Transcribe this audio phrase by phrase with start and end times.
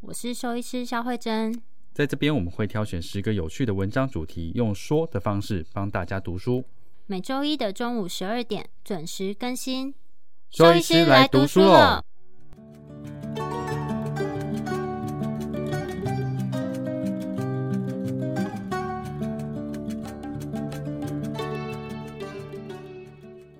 [0.00, 1.62] 我是兽医师肖慧珍。
[1.92, 6.64] 在这边我们会挑选十个有趣的文章主题，用说的方式帮大家读书。
[7.06, 9.94] 每周一的中午十二点准时更新。
[10.50, 12.02] 兽医师来读书喽！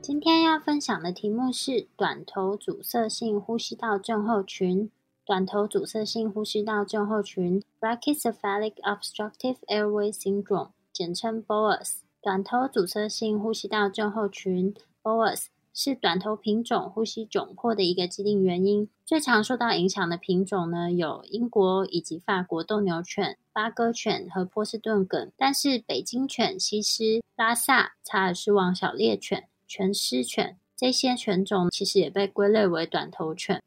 [0.02, 4.90] 今天要分享的题目是短头阻塞性呼吸道症候群。
[5.26, 11.96] 短头阻塞性呼吸道症候群 （Brachycephalic Obstructive Airway Syndrome），简称 BOAS。
[12.22, 18.88] 短头阻塞性呼吸道症候群 （BOAS） 是短头品种呼吸窘迫的一个既定原因。
[19.04, 25.32] 最常受到影响的品种呢，有英国以及法国斗牛犬、巴哥犬和波士顿梗。
[25.36, 33.60] 但是北京犬、西施、拉萨、查尔斯王小猎犬、全狮犬这些犬种，其实也被归类为短头犬。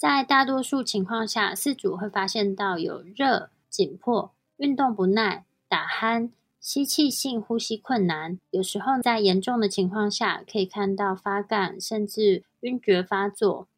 [0.00, 13.68] 在大多数情况下，饲主会发现到有热、紧迫、运动不耐、打鼾、吸气性呼吸困难，有时候在严重的情况下，可以看到发干，甚至晕厥发作，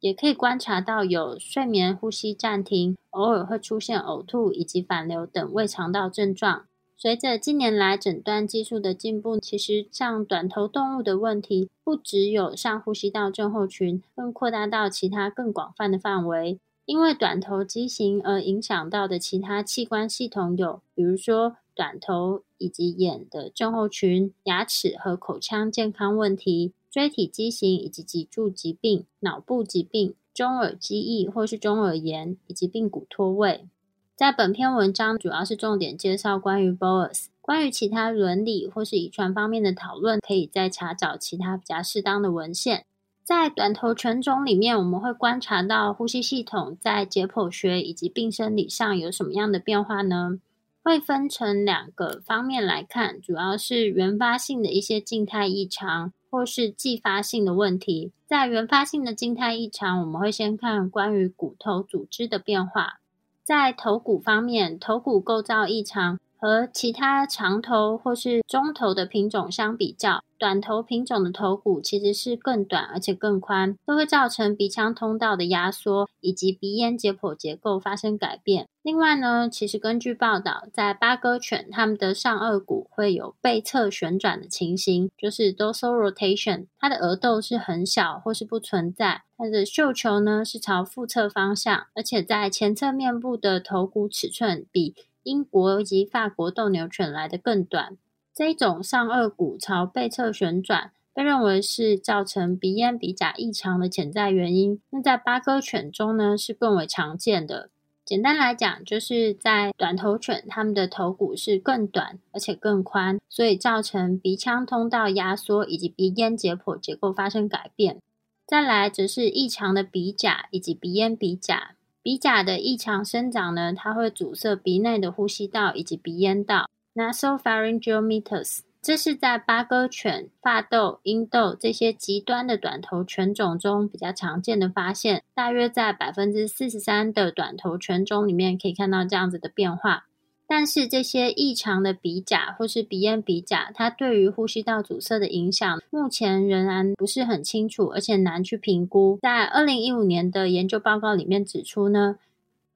[0.00, 6.66] 也可以观察到有睡眠呼吸暂停，偶尔会出现呕吐以及反流等胃肠道症状。
[7.02, 16.60] 随着近年来诊断技术的进步，其实像短头动物的问题，不只有上呼吸道症候群，更扩大到其他更广泛的范围。
[16.84, 33.66] 因为短头畸形而影响到的其他器官系统有，比如说短头以及眼的症候群、牙齿和口腔健康问题、椎体畸形以及脊柱疾病、脑部疾病、中耳积液或是中耳炎以及髌骨脱位。
[34.14, 42.84] 在本篇文章主要是重点介绍关于 BOAS，关于其他伦理或是遗传方面的讨论，可以再查找其他比较适当的文献。
[43.24, 50.38] 在短头犬种里面，我们会观察到呼吸系统在解剖学以及病生理上有什么样的变化呢？
[50.84, 58.12] 会分成两个方面来看，主要是原发性的一些静态异常，或是继发性的问题。
[58.26, 62.98] 在原发性的静态异常，我们会先看关于骨头组织的变化。
[63.44, 78.66] 在头骨方面，头骨构造异常和其他长头或是中头的品种相比较，短头品种的头骨其实是更短而且更宽，都会造成鼻腔通道的压缩以及鼻咽解剖结构发生改变。
[78.82, 86.66] 另外呢，其实根据报道，在巴哥犬，它们的上颚骨会有背侧旋转的情形，就是 dorsal rotation。
[86.76, 97.96] 它的额窦是很小或是不存在，它的嗅球呢是朝腹侧方向，而且在前侧面部的头骨尺寸比英国以及法国斗牛犬来的更短。
[98.34, 104.80] 这一种上颚骨朝背侧旋转，被认为是造成鼻咽鼻甲异常的潜在原因。
[104.90, 107.68] 那在巴哥犬中呢，是更为常见的。
[108.04, 118.00] 简单来讲，就是在短头犬，它们的头骨是更短而且更宽，所以造成鼻腔通道压缩以及鼻咽解剖结构发生改变。
[118.44, 121.76] 再来则是异常的鼻甲以及鼻咽鼻甲。
[122.02, 128.58] 鼻甲的异常生长呢，它会阻塞鼻内的呼吸道以及鼻咽道 （nasopharyngeal meatus）。
[128.82, 140.06] 这是在巴哥犬、发豆、英豆这些极端的短头犬种中比较常见的发现，大约在百分之四十三的短头犬种里面可以看到这样子的变化。
[140.46, 149.18] 但是这些异常的鼻甲或是鼻咽鼻甲，它对于呼吸道阻塞的影响，目前仍然不是很清楚，而且难去评估。
[149.22, 152.18] 在二零一五年的研究报告里面指出呢，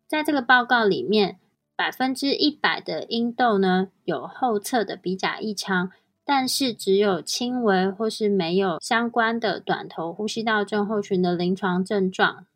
[0.06, 1.38] 在这个报告里面。
[1.78, 5.90] 百分之一百的阴豆呢有后侧的鼻甲异常，
[6.24, 12.46] 但是只有轻微或是没有相关的短头呼吸道症候群的临床症状。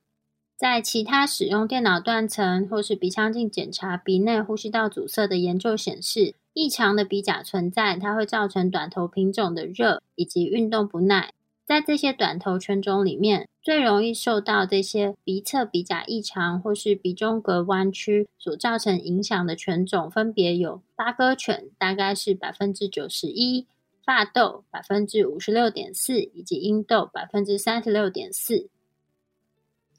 [0.61, 11.33] 在其他使用电脑断层或是鼻腔镜检查鼻内呼吸道阻塞的研究显示，异常的鼻甲存在，它会造成短头品种的热以及运动不耐。
[11.65, 23.65] 在这些短头犬种里面，最容易受到这些鼻侧鼻甲异常或是鼻中隔弯曲所造成影响的犬种，分别有八哥犬，大概是百分之九十一；
[24.05, 28.69] 发豆百分之五十六点四，以及英豆百分之三十六点四。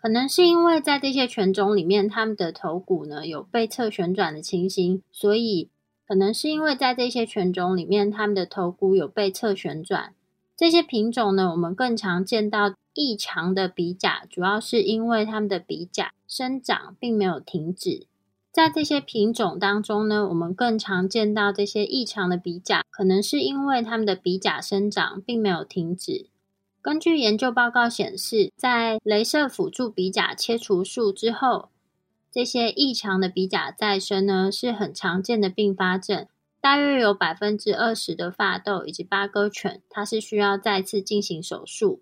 [0.02, 5.70] 可能是因为在这些犬种里面，它们的头骨呢有背侧旋转的情形，所以
[6.08, 10.16] 可能是因为在这些犬种里面，它们的头骨有背侧旋转。
[10.58, 18.08] 这些品种呢，我们更常见到异常的鼻甲，主要是因为它们的鼻甲生长并没有停止。
[18.52, 26.31] 在这些品种当中呢，我们更常见到这些异常的鼻甲，可能是因为它们的鼻甲生长并没有停止。
[26.82, 31.70] 根据研究报告显示，在镭射辅助鼻甲切除术之后，
[32.32, 36.26] 这些异常的鼻甲再生呢是很常见的并发症。
[36.60, 42.02] 大约有百分之二十的发豆以及八哥犬，它是需要再次进行手术。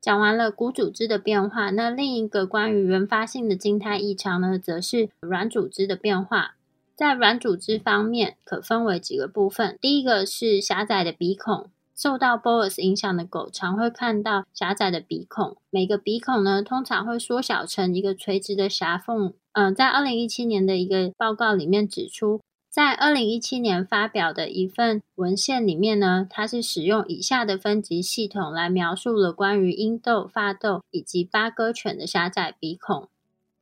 [0.00, 6.56] 讲完了骨组织的变化，那另一个关于原发性的静态异常呢，则是软组织的变化。
[6.94, 9.76] 在软组织方面，可分为几个部分。
[9.82, 15.56] 第一个是狭窄的鼻孔，受到 Boas 影响的狗常会看到狭窄的鼻孔。
[15.70, 19.32] 每个鼻孔呢，通常会缩小成一个垂直的狭缝。
[19.52, 22.40] 嗯，在二零一七年的一个报告里面指出。
[22.68, 33.08] 在二零一七年发表的一份文献里面呢，它是使用以下的分级系统来描述了关于英斗、发斗以及八哥犬的狭窄鼻孔。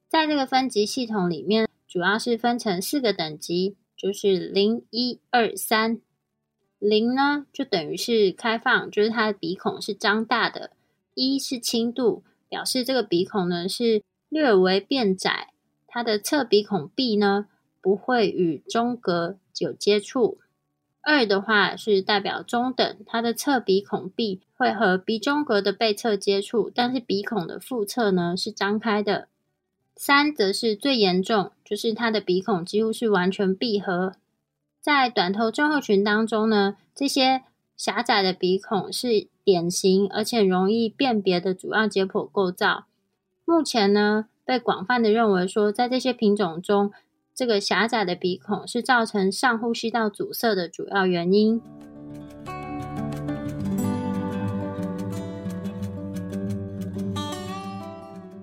[0.09, 6.01] 在这个分级系统里面，主要是分成四个等级，就是零、一、二、三。
[6.85, 10.71] 零呢，就等于是开放，就是它的鼻孔是张大的；
[11.15, 15.53] 一是轻度，表示这个鼻孔呢是略微变窄，
[15.87, 17.47] 它的侧鼻孔壁呢。
[17.85, 20.39] 不会与中隔有接触。
[21.03, 29.29] 二的话是代表中等，它的侧鼻孔壁会和鼻中隔的背侧接触，但是鼻孔的腹侧呢是张开的。
[29.95, 34.15] 三则是最严重，就是它的鼻孔几乎是完全闭合。
[34.85, 37.41] 在短头症候群当中呢，这些
[37.75, 42.85] 狭窄的鼻孔是典型而且容易辨别的主要解剖构造。
[43.47, 46.93] 目前呢，被广泛的认为说，在这些品种中。
[47.35, 51.63] 这个狭窄的鼻孔是造成上呼吸道阻塞的主要原因。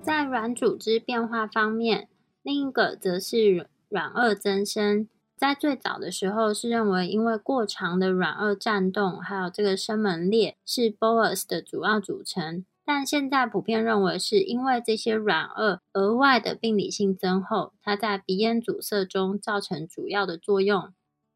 [0.02, 2.08] 在软组织变化方面，
[2.42, 5.06] 另一个则是软腭增生。
[5.42, 12.64] 在最早的时候，是认为因为过长的软腭颤动，还有这个声门裂是 Boas 的主要组成。
[12.84, 20.92] 但现在普遍认为，是因为这些软腭额外的病理性增厚，它在鼻咽阻塞中造成主要的作用。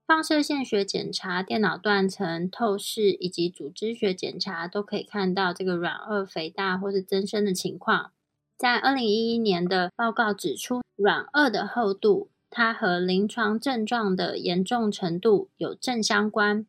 [0.06, 8.12] 放射线学检查、电脑断层透视以及组织学检查都可以看到这个软腭肥大或是增生的情况。
[8.56, 16.64] 在二零一一年的报告指出，软腭的厚度它和临床症状的严重程度有正相关，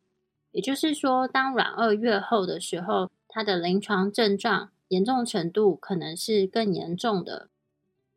[0.51, 3.09] 也就是说，当软腭越厚的时候。
[3.29, 7.49] 它的临床症状严重程度可能是更严重的。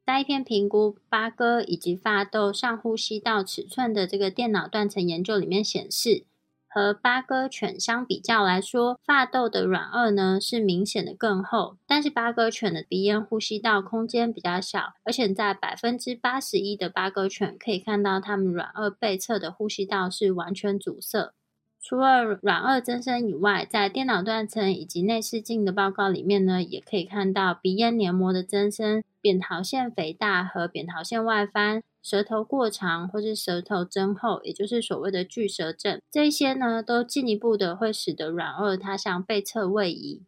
[0.05, 6.25] 在一篇评估八哥以及发豆上呼吸道尺寸的这个电脑断层研究里面显示，
[6.73, 21.33] 和八哥犬相比较来说，发豆的软腭呢是明显的更厚，但是八哥犬的鼻咽呼吸道空间比较小，而且在百分之八十一的八哥犬可以看到，它们软腭背侧的呼吸道是完全阻塞。
[21.83, 36.01] 除了软腭增生以外，在电脑断层以及内视镜的报告里面呢，也可以看到鼻咽黏膜的增生、扁桃腺肥大和扁桃腺外翻、舌头过长或是舌头增厚，也就是所谓的巨舌症。
[36.11, 40.23] 这些呢，都进一步的会使得软腭它向背侧位移。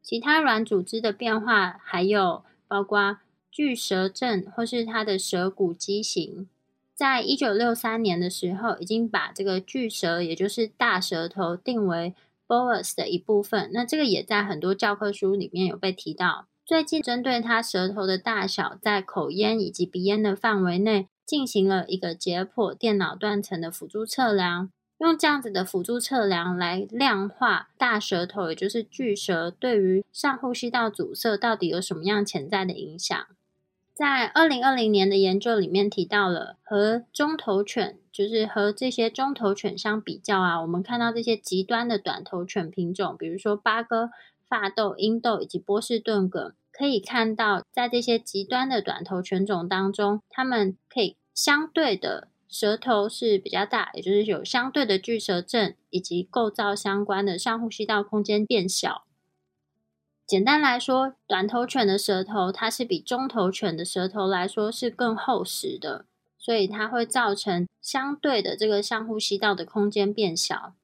[0.00, 3.18] 其他软组织的变化还有包括
[3.50, 6.48] 巨舌症或是它的舌骨畸形。
[6.94, 12.14] 在一九六三年的时候，已经把这个巨舌，也就是大舌头，定为
[12.46, 13.70] Boas 的一部分。
[13.72, 16.46] 那这个也在很多教科书里面有被提到。
[16.68, 33.18] 最近针对它舌头的大小，在口咽以及鼻咽的范围内，进行了一个解剖电脑断层的辅助测量，用这样子的辅助测量来量化大舌头，也就是巨舌，对于上呼吸道阻塞到底有什么样潜在的影响。
[33.94, 44.10] 在二零二零年的研究里面提到了和中头犬，就是和这些中头犬相比较啊，我们看到这些极端的短头犬品种，比如说八哥、
[44.48, 59.04] 发豆、英斗以及波士顿梗，可以看到在这些极端的短头犬种当中，它们可以相对的舌头是比较大，也就是有相对的巨舌症，以及构造相关的上呼吸道空间变小。
[60.26, 66.04] 简单来说，短头犬的舌头它是比中头犬的舌头来说是更厚实的，
[66.38, 70.74] 所以它会造成相对的这个上呼吸道的空间变小。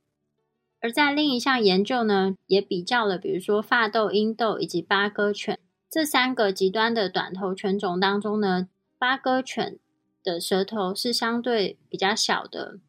[0.85, 5.59] 而在另一项研究呢，也比较了，比如说发豆、英豆以及八哥犬
[5.91, 9.79] 这三个极端的短头犬种当中呢，八哥犬
[10.23, 12.81] 的舌头是相对比较小的。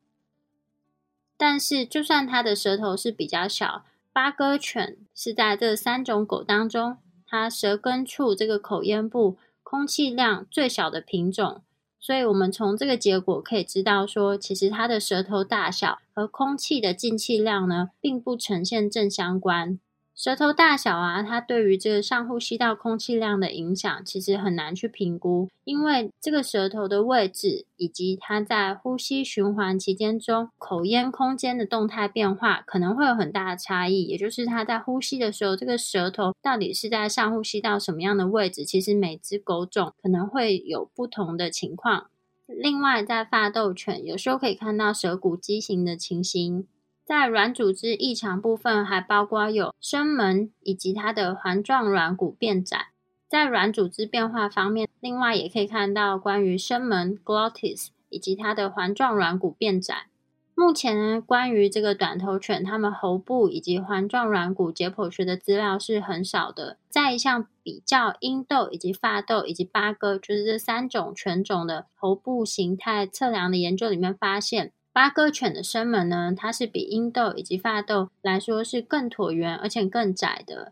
[1.38, 11.62] 但是，就算它的舌头是比较小，八哥犬是在这三种狗当中，它舌根处这个口咽部空气量最小的品种。
[12.06, 19.80] 所以，我们从这个结果可以知道，说其实它的舌头大小和空气的进气量呢，并不呈现正相关。
[20.16, 34.04] 舌头大小啊，它对于这个上呼吸道空气量的影响，其实很难去评估，因为这个舌头的位置以及它在呼吸循环期间中口咽空间的动态变化，可能会有很大的差异。
[34.06, 42.08] 也就是它在呼吸的时候，这个舌头到底是在上呼吸道什么样的位置，其实每只狗种可能会有不同的情况。
[42.48, 46.68] 另外，在发豆犬，有时候可以看到舌骨畸形的情形。
[47.06, 52.88] 在软组织异常部分，还包括有声门以及它的环状软骨变窄。
[53.28, 60.08] 在软组织变化方面，另外也可以看到关于声门 （glottis） 以及它的环状软骨变窄。
[60.56, 66.78] 目前呢，关于这个短头犬，它们喉部以及环状软骨解剖学的资料是很少的。
[66.90, 74.72] 在一项比较英斗以及发斗以及八哥，就是这三种犬种的喉部形态测量的研究里面发现。
[74.96, 80.72] 八哥犬的声门呢，它是比英斗以及发斗来说是更椭圆而且更窄的，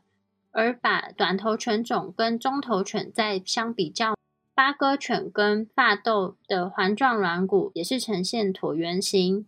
[0.51, 4.15] 而把短头犬种跟中头犬在相比较，
[4.55, 9.45] 八哥犬跟发斗的环状软骨也是呈现椭圆形。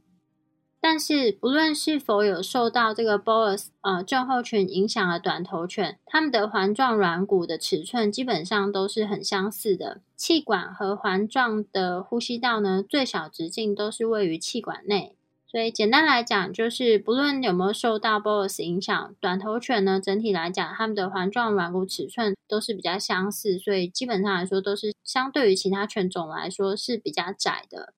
[0.88, 10.02] 但是，不论是否有受到这个 Boas 呃症候群影响的短头犬，它们的环状软骨的尺寸基本上都是很相似的。
[10.16, 15.16] 气管和环状的呼吸道呢，最小直径都是位于气管内。
[15.48, 27.96] 所以，简单来讲，就是不论有没有受到 Boas 影响，短头犬呢，整体来讲，它们的环状软骨尺寸都是比较相似，所以基本上来说，都是相对于其他犬种来说是比较窄的。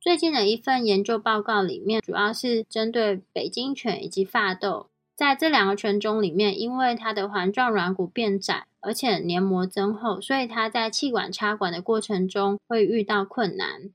[0.00, 13.90] 最近的一份研究报告里面，主要是针对北京犬以及发豆，在这两个犬种里面，因为它的环状软骨变窄，而且黏膜增厚，所以它在气管插管的过程中会遇到困难。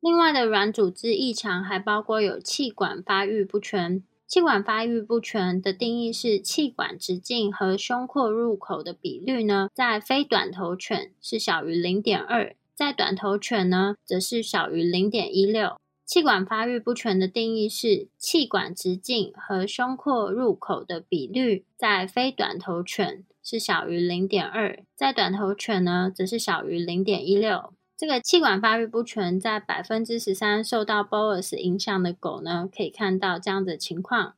[0.00, 4.02] 另外的软组织异常还包括有气管发育不全。
[4.26, 12.54] 气管发育不全的定义是气管直径和胸廓入口的比率呢，在非短头犬是小于零点二。
[12.80, 15.76] 在短头犬呢，则是小于零点一六。
[16.06, 27.74] 气管发育不全的定义是气管直径和胸廓入口的比率，在非短头犬是小于零点二，在短头犬呢，则是小于零点一六。
[27.98, 34.36] 这个气管发育不全在百分之十三受到 Boas 影响的狗呢，可以看到这样的情况。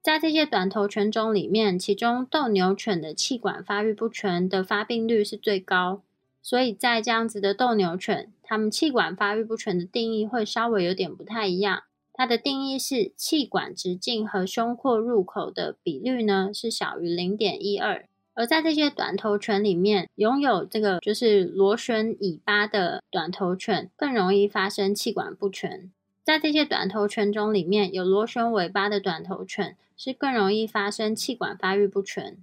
[0.00, 6.04] 在这些短头犬种里面，其中斗牛犬的气管发育不全的发病率是最高。
[6.42, 11.82] 所以在这样子的斗牛犬，它们气管发育不全的定义会稍微有点不太一样。
[12.12, 18.06] 它的定义是气管直径和胸廓入口的比率呢是小于零点一二。
[18.34, 25.90] 而在这些短头犬里面，拥有这个就是螺旋尾巴的短头犬更容易发生气管不全。
[26.22, 32.38] 在这些短头犬种里面，有螺旋尾巴的短头犬是更容易发生气管发育不全。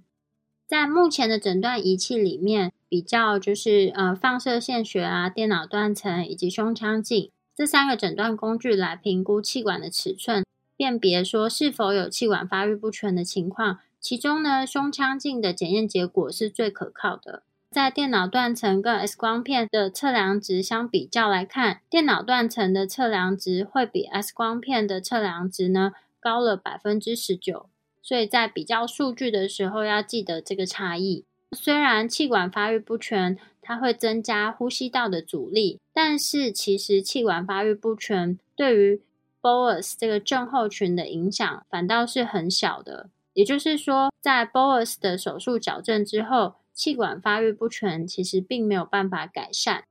[0.68, 10.44] 在目前的诊断仪器里面，比较就是呃放射线学啊、电脑断层以及胸腔镜这三个诊断工具来评估气管的尺寸，
[10.76, 13.78] 辨别说是否有气管发育不全的情况。
[13.98, 17.44] 其中呢，胸腔镜的检验结果是最可靠的。
[17.70, 27.70] 在电脑断层跟 X 光片的测量值相比较来看，电脑断层的测量值会比 X 光片的测量值呢高了百分之十九。
[28.08, 31.26] 所以在比较数据的时候，要记得这个差异。
[31.54, 39.02] 虽然气管发育不全，它会增加呼吸道的阻力，但是其实气管发育不全对于
[39.42, 43.10] Boas 这个症候群的影响反倒是很小的。
[43.34, 49.84] 也就是说，在 Boas 的手术矫正之后，气管发育不全其实并没有办法改善。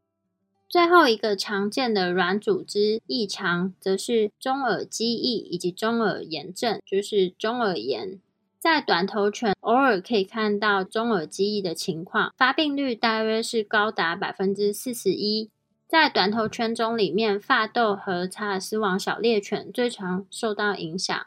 [0.70, 8.20] 最后一个常见的软组织异常，则是中耳积液以及中耳炎症，就是中耳炎。
[8.60, 15.50] 在短头犬偶尔可以看到中耳积液的情况，发病率大约是高达百分之四十一。
[15.88, 21.18] 在短头犬种里面，发豆和查尔斯王小猎犬最常受到影响。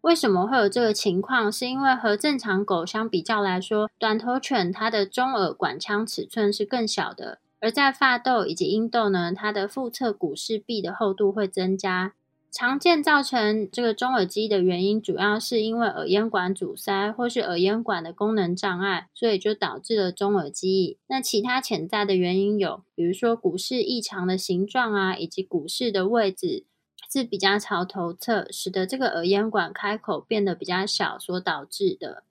[0.00, 1.52] 为什么会有这个情况？
[1.52, 7.38] 是因为和正常狗相比较来说，短头犬它的中耳管腔尺寸是更小的。
[7.60, 12.14] 而在发豆以及阴豆呢，它的腹侧骨室壁的厚度会增加。
[12.52, 20.98] 常见造成这个中耳积的原因，主要是因为耳咽管阻塞或是耳咽管的功能障碍，所以就导致了中耳积。
[21.06, 26.64] 那其他潜在的原因有，比如说骨室异常的形状啊，以及骨室的位置
[27.08, 32.24] 是比较朝头侧，使得这个耳咽管开口变得比较小所导致的。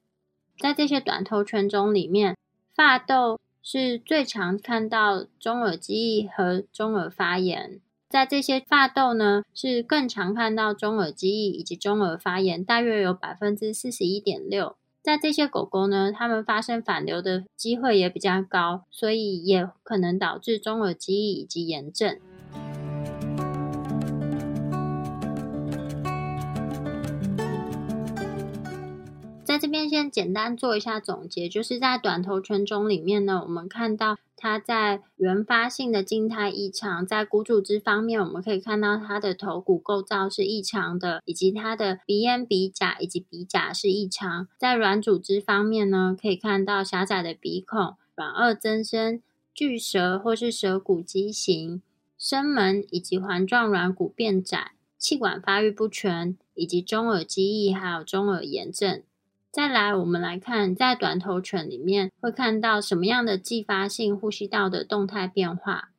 [0.59, 2.35] 在这些短头犬种里面，
[2.75, 7.79] 发痘是最常看到中耳积和中耳发炎。
[8.09, 14.75] 在这些发痘呢，是更常看到中耳积液以及中耳发炎，大约有百分之四十一点六。
[15.01, 22.19] 在这些狗狗呢，它们发生反流的机会也比较高，所以也可能导致中耳积液以及炎症。
[29.49, 44.47] 在这边先简单做一下总结，就是在短头犬种里面呢，我们看到它在原发性的静态异常，在骨组织方面，我们可以看到它的头骨构造是异常的，以及它的鼻咽、鼻甲以及鼻甲是异常。
[44.59, 49.19] 在软组织方面呢，可以看到狭窄的鼻孔、软腭增生、
[49.51, 51.81] 巨舌或是舌骨畸形、
[52.19, 59.01] 声门以及环状软骨变窄、气管发育不全，以及中耳积液还有中耳炎症。
[59.51, 65.89] 再来，我们来看在短头犬里面会看到什么样的继发性呼吸道的动态变化。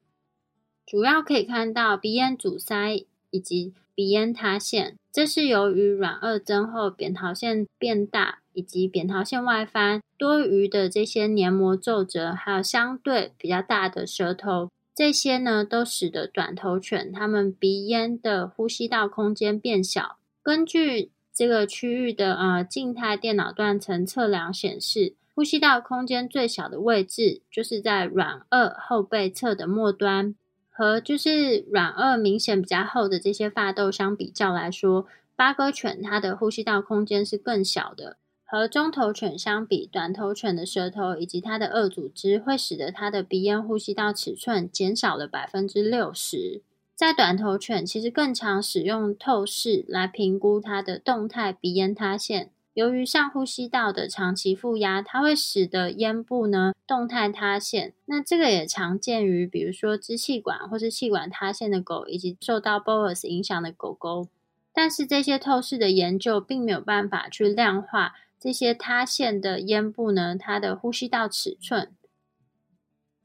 [0.87, 20.19] 主要可以看到鼻咽阻塞以及鼻咽塌陷，这是由于软腭增厚、扁桃腺变大以及扁桃腺外翻、多余的这些黏膜皱褶，还有相对比较大的舌头，这些呢都使得短头犬它们鼻咽的呼吸道空间变小。
[20.43, 30.35] 根据这个区域的呃静态电脑断层测量显示，呼吸道空间最小的位置就是在软腭后背侧的末端，
[30.69, 38.19] 和就是软腭明显比较厚的这些发豆相比较来说，八哥犬它的呼吸道空间是更小的。
[38.45, 46.61] 和中头犬相比，短头犬的舌头以及它的颚组织会使得它的鼻咽呼吸道尺寸减少了百分之六十。
[47.01, 52.51] 在短头犬，其实更常使用透视来评估它的动态鼻咽塌陷。
[52.75, 57.95] 由于上呼吸道的长期负压，它会使得咽部呢动态塌陷。
[58.05, 64.29] 那这个也常见于，比如说支气管或是气管塌陷的狗，以及受到 bolus 影响的狗狗。
[64.75, 71.89] 但是这些透视的研究并没有办法去量化这些塌陷的咽部呢它的呼吸道尺寸。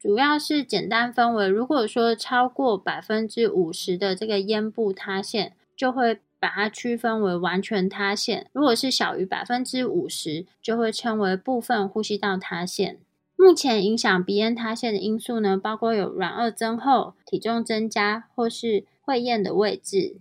[0.05, 12.99] 主要是简单分为，如果说超过百分之五十的这个咽部塌陷，就会把它区分为完全塌陷；如果是小于百分之五十，就会称为部分呼吸道塌陷。
[13.35, 20.17] 目前影响鼻咽塌陷的因素呢，包括有软腭增厚、体重增加，或是会咽的位置、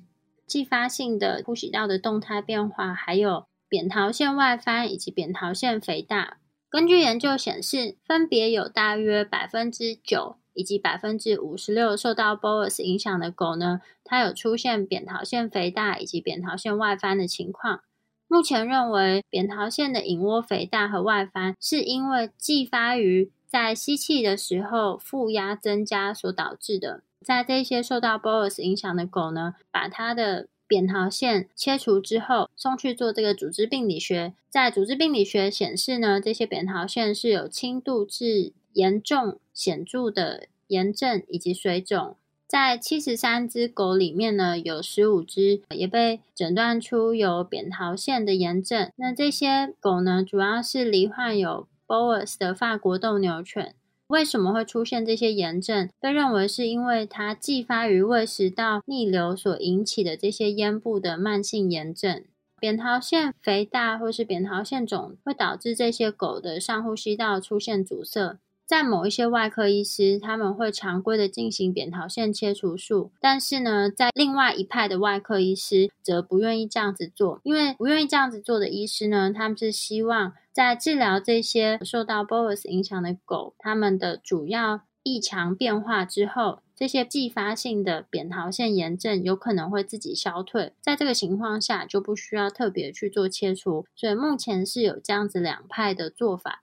[0.47, 6.39] 继发性的呼吸道的动态变化，还有扁桃腺外翻以及扁桃腺肥大。
[6.75, 17.83] 根据研究显示，分别有大约百分之九以及百分之五十六受到 BOSS 影响的狗呢，它有出现扁桃腺肥大以及扁桃腺外翻的情况。
[18.27, 27.05] 目前认为，扁桃腺的隐窝肥大和外翻是因为继发于在吸气的时候负压增加所导致的。
[27.25, 34.35] 在这些受到 BOSS 影响的狗呢，把它的扁桃腺切除之后，送去做这个组织病理学。
[34.49, 42.17] 在组织病理学显示呢，这些扁桃腺是有轻度至严重显著的炎症以及水肿。
[42.47, 48.93] 在七十三只狗里面呢，有十五只也被诊断出有扁桃腺的炎症。
[48.97, 53.75] 那这些狗呢，主要是罹患有 bolus 的法国斗牛犬。
[54.09, 55.89] 为什么会出现这些炎症？
[55.99, 62.23] 被认为是因为它继发于胃食道逆流所引起的这些咽部的慢性炎症。
[62.61, 68.39] 扁桃腺肥大或是扁桃腺肿会导致这些狗的上呼吸道出现阻塞。
[68.67, 96.63] 在某一些外科医师，他们会常规的进行扁桃腺切除术，但是呢，在另外一派的外科医师则不愿意这样子做，因为不愿意这样子做的医师呢，他们是希望在治疗这些受到 BOS 影响的狗，他们的主要异常变化之后，这些继发性的扁桃腺炎症有可能会自己消退，在这个情况下就不需要特别去做切除，所以目前是有这样子两派的做法。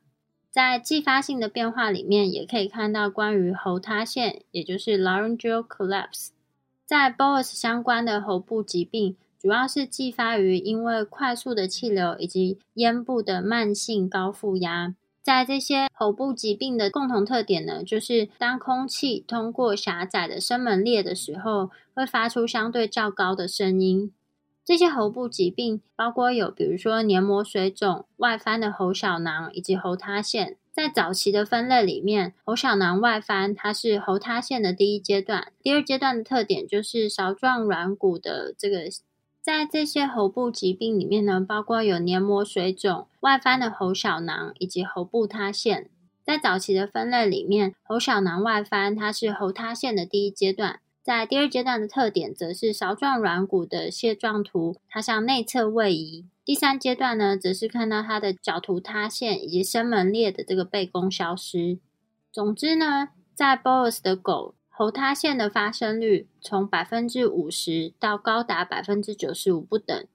[0.52, 6.32] 在继发性的变化里面，也可以看到关于喉塌陷，也就是 laryngeal collapse。
[6.86, 14.94] 在 bolus 相关的喉部疾病，主要是继发于因为快速的气流以及咽部的慢性高负压。
[15.24, 24.12] 在这些喉部疾病的共同特点呢，就是当空气通过狭窄的声门裂的时候，会发出相对较高的声音。
[24.64, 30.58] 这些喉部疾病包括有，比如说黏膜水肿、外翻的喉小囊以及喉塌陷。
[30.72, 38.84] 在早期的分类里面，喉小囊外翻它是喉塌陷的第一阶段，第二阶段的特点就是勺状软骨的这个。
[39.42, 45.90] 在这些喉部疾病里面呢，包括有黏膜水肿、外翻的喉小囊以及喉部塌陷。
[46.24, 50.80] 在早期的分类里面，喉小囊外翻它是喉塌陷的第一阶段。
[51.04, 56.26] 在第二阶段的特点，则是勺状软骨的楔状图，它向内侧位移。
[56.46, 61.80] 第三阶段呢，则是看到它的角突塌陷以及深门裂的这个背弓消失。
[62.32, 64.56] 总之呢，在 BOSS 的狗。
[64.74, 70.08] 喉塌陷的发生率从百分之五十到高达百分之九十五不等。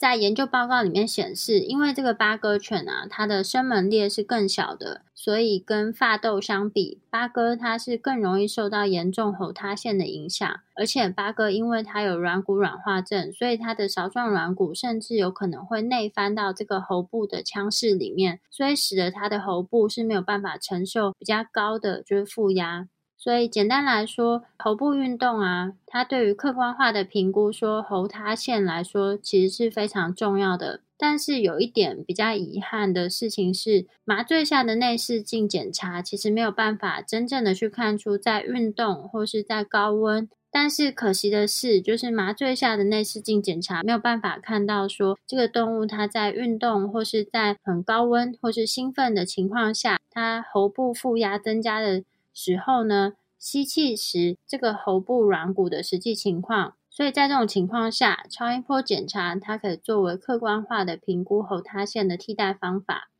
[0.00, 10.50] 在研究报告里面显示，因为这个八哥犬啊，它的声门裂是更小的，所以跟发豆相比，八哥它是更容易受到严重喉塌陷的影响。
[10.74, 22.88] 而且八哥因为它有软骨软化症，所以它的勺状软骨甚至有可能会内翻到这个喉部的腔室里面，所以使得它的喉部是没有办法承受比较高的就是负压。
[23.22, 30.80] 所以简单来说，喉部运动啊，它对于客观化的评估说喉塌陷来说，其实是非常重要的。
[30.96, 40.26] 但是有一点比较遗憾的事情是，麻醉下的内视镜检查其实没有办法真正的去看出在运动或是在高温。
[40.50, 52.02] 但是可惜的是，就是麻醉下的内视镜检查没有办法看到说这个动物它在运动或是在很高温或是兴奋的情况下，它喉部负压增加的。
[52.32, 63.10] 时候呢，吸气时这个喉部软骨的实际情况，所以在这种情况下，超音波检查它可以作为客观化的评估喉塌陷的替代方法。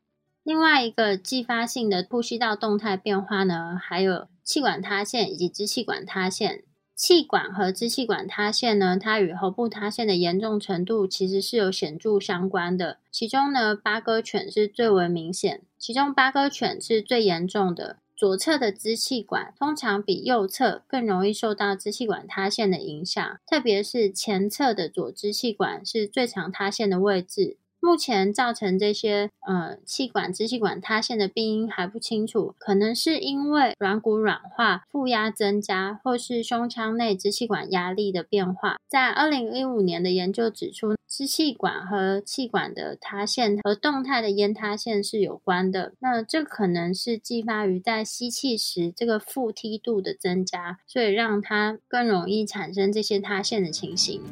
[0.43, 6.65] 另外一个继发性的呼吸道动态变化呢，还有气管塌陷以及支气管塌陷。
[6.97, 12.99] 气管和支气管塌陷呢，它与喉部塌陷的严重程度其实是有显著相关的。
[13.11, 17.99] 其中呢，八哥犬是最为明显，其中八哥犬是最严重的。
[18.21, 27.57] 左侧的支气管通常比右侧更容易受到支气管塌陷的影响，特别是前侧的左支气管是最常塌陷的位置。
[27.81, 38.77] 目前造成这些呃气管支气管塌陷的病因还不清楚，可能是因为软骨软化、负压增加，或是胸腔内支气管压力的变化。
[38.87, 45.95] 在二零一五年的研究指出，支气管和气管的塌陷和动态的咽塌陷是有关的。
[46.01, 54.23] 那这可能是继发于在吸气时这个负梯度的增加，所以让它更容易产生这些塌陷的情形。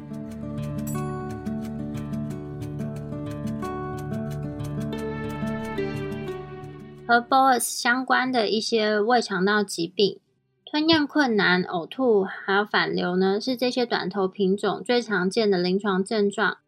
[7.09, 10.19] 和 BOAS 相关的一些胃肠道疾病，
[10.63, 16.59] 吞咽困难、呕吐还有反流呢，是这些短头品种最常见的临床症状。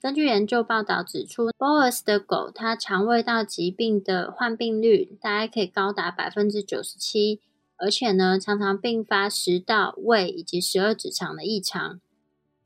[0.00, 7.42] 根据研究报道指出，BOAS 的狗它肠胃道疾病的患病率大概可以高达百分之九十七，
[7.76, 12.00] 而且呢，常常并发食道、胃以及十二指肠的异常。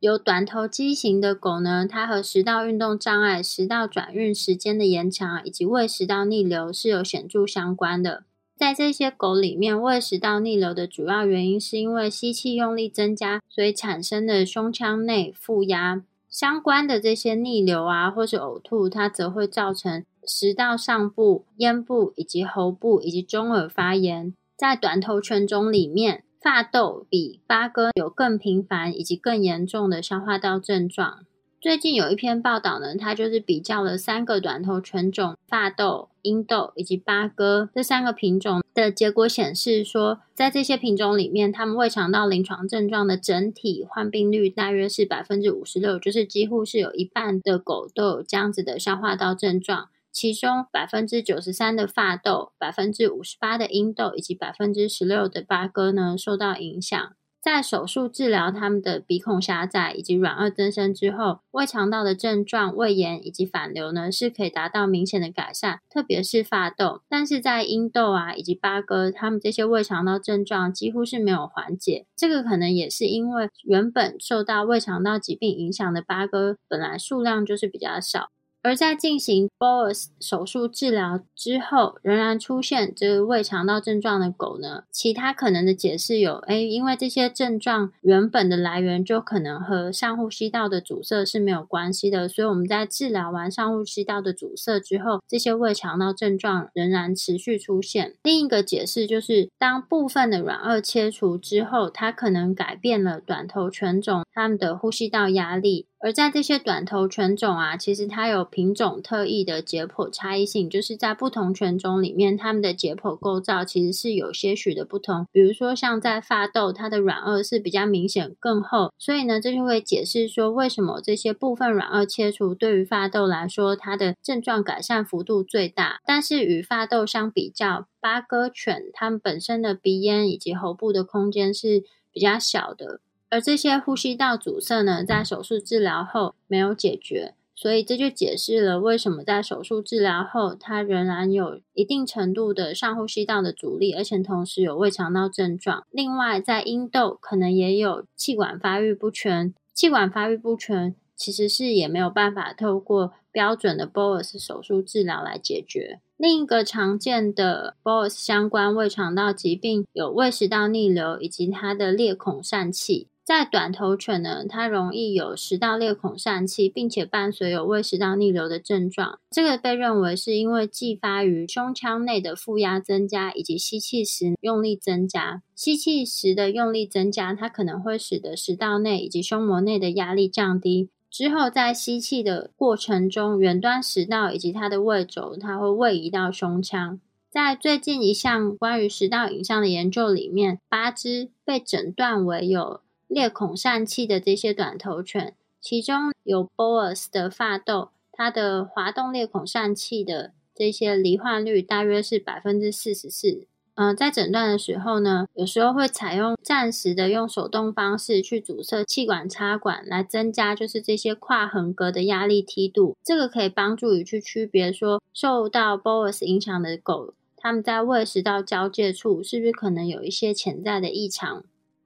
[0.00, 8.24] 有短头畸形的狗呢，它和食道运动障碍、食道转运时间的延长以及胃食道逆流是有显著相关的。
[8.56, 16.02] 在这些狗里面，胃食道逆流的主要原因是因为吸气用力增加，所以产生的胸腔内负压。
[16.30, 24.32] 相关的这些逆流啊，或是呕吐，它则会造成食道上部、咽部以及喉部以及中耳发炎。
[24.56, 26.24] 在短头犬种里面。
[26.42, 31.26] 发痘比八哥有更频繁以及更严重的消化道症状。
[31.60, 49.90] 最近有一篇报道呢，它就是比较了三个短头犬种发痘、鹰痘以及八哥这三个品种的结果，显示说，在这些品种里面，它们胃肠道临床症状的整体患病率大约是百分之五十六，就是几乎是有一半的狗都有这样子的消化道症状。
[50.12, 57.16] 其中百分之九十三的发痘、百分之五十八的阴痘以及百分之十六的八哥呢受到影响。
[57.42, 67.00] 在手术治疗他们的鼻孔狭窄以及软腭增生之后，胃肠道的症状、胃炎以及反流呢是可以达到明显的改善，特别是发痘。
[67.08, 72.04] 但是在阴痘啊以及八哥，他们这些胃肠道症状几乎是没有缓解。
[72.14, 78.28] 这个可能也是因为原本受到胃肠道疾病影响的八哥本来数量就是比较少。
[78.62, 98.14] 而在进行 BOAS 手术治疗之后，仍然出现这个胃肠道症状的狗呢，其他可能的解释有：哎，因为这些症状原本的来源就可能和上呼吸道的阻塞是没有关系的，所以我们在治疗完上呼吸道的阻塞之后，这些胃肠道症状仍然持续出现。
[98.22, 105.86] 另一个解释就是，当部分的软腭切除之后，它可能改变了短头犬种它们的呼吸道压力。
[106.02, 115.26] 而在这些短头犬种啊，其实它有品种特异的解剖差异性，就是在不同犬种里面，它们的解剖构造其实是有些许的不同。
[115.30, 126.00] 比如说，像在发豆，它的软腭是比较明显更厚，所以呢，这就会解释说为什么这些部分软腭切除对于发豆来说，它的症状改善幅度最大。
[126.06, 133.00] 但是与发豆相比较，八哥犬它们本身的鼻咽以及喉部的空间是比较小的。
[133.30, 145.84] 而这些呼吸道阻塞呢，在手术治疗后没有解决，所以这就解释了为什么在手术治疗后，它仍然有一定程度的上呼吸道的阻力，而且同时有胃肠道症状。
[145.92, 156.00] 另外，在阴窦可能也有气管发育不全，气管发育不全其实是也没有办法透过标准的 BOAS 手术治疗来解决。
[156.16, 163.06] 另一个常见的 BOAS 相关胃肠道疾病有胃食道逆流以及它的裂孔疝气。
[163.30, 169.20] 在短头犬呢，它容易有食道裂孔疝气，并且伴随有胃食道逆流的症状。
[169.30, 175.42] 这个被认为是因为继发于胸腔内的负压增加，以及吸气时用力增加。
[175.54, 180.90] 吸气时的用力增加，它可能会使得食道内以及胸膜内的压力降低。
[181.08, 186.98] 之后在吸气的过程中，远端食道以及它的胃轴，它会位移到胸腔。
[187.30, 192.80] 在最近一项关于食道影像的研究里面，八只被诊断为有
[193.10, 203.48] 裂孔疝气的这些短头犬，其中有 BOAS 的发豆，它的滑动裂孔疝气的这些罹患率大约是百分之四十四。
[203.74, 212.96] 嗯，在诊断的时候呢，有时候会采用暂时的用手动方式去阻塞气管插管，来增加就是这些跨横膈的压力梯度。
[213.02, 221.42] 这个可以帮助于去区别说受到 BOAS 影响的狗，它们在胃食道交界处是不是可能有一些潜在的异常。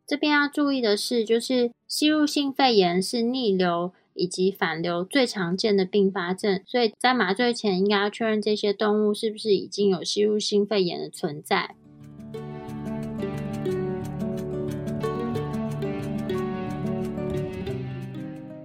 [0.07, 11.75] 这边要注意的是，就是吸入性肺炎是逆流以及反流最常见的并发症，所以在麻醉前应该要确认这些动物是不是已经有吸入性肺炎的存在。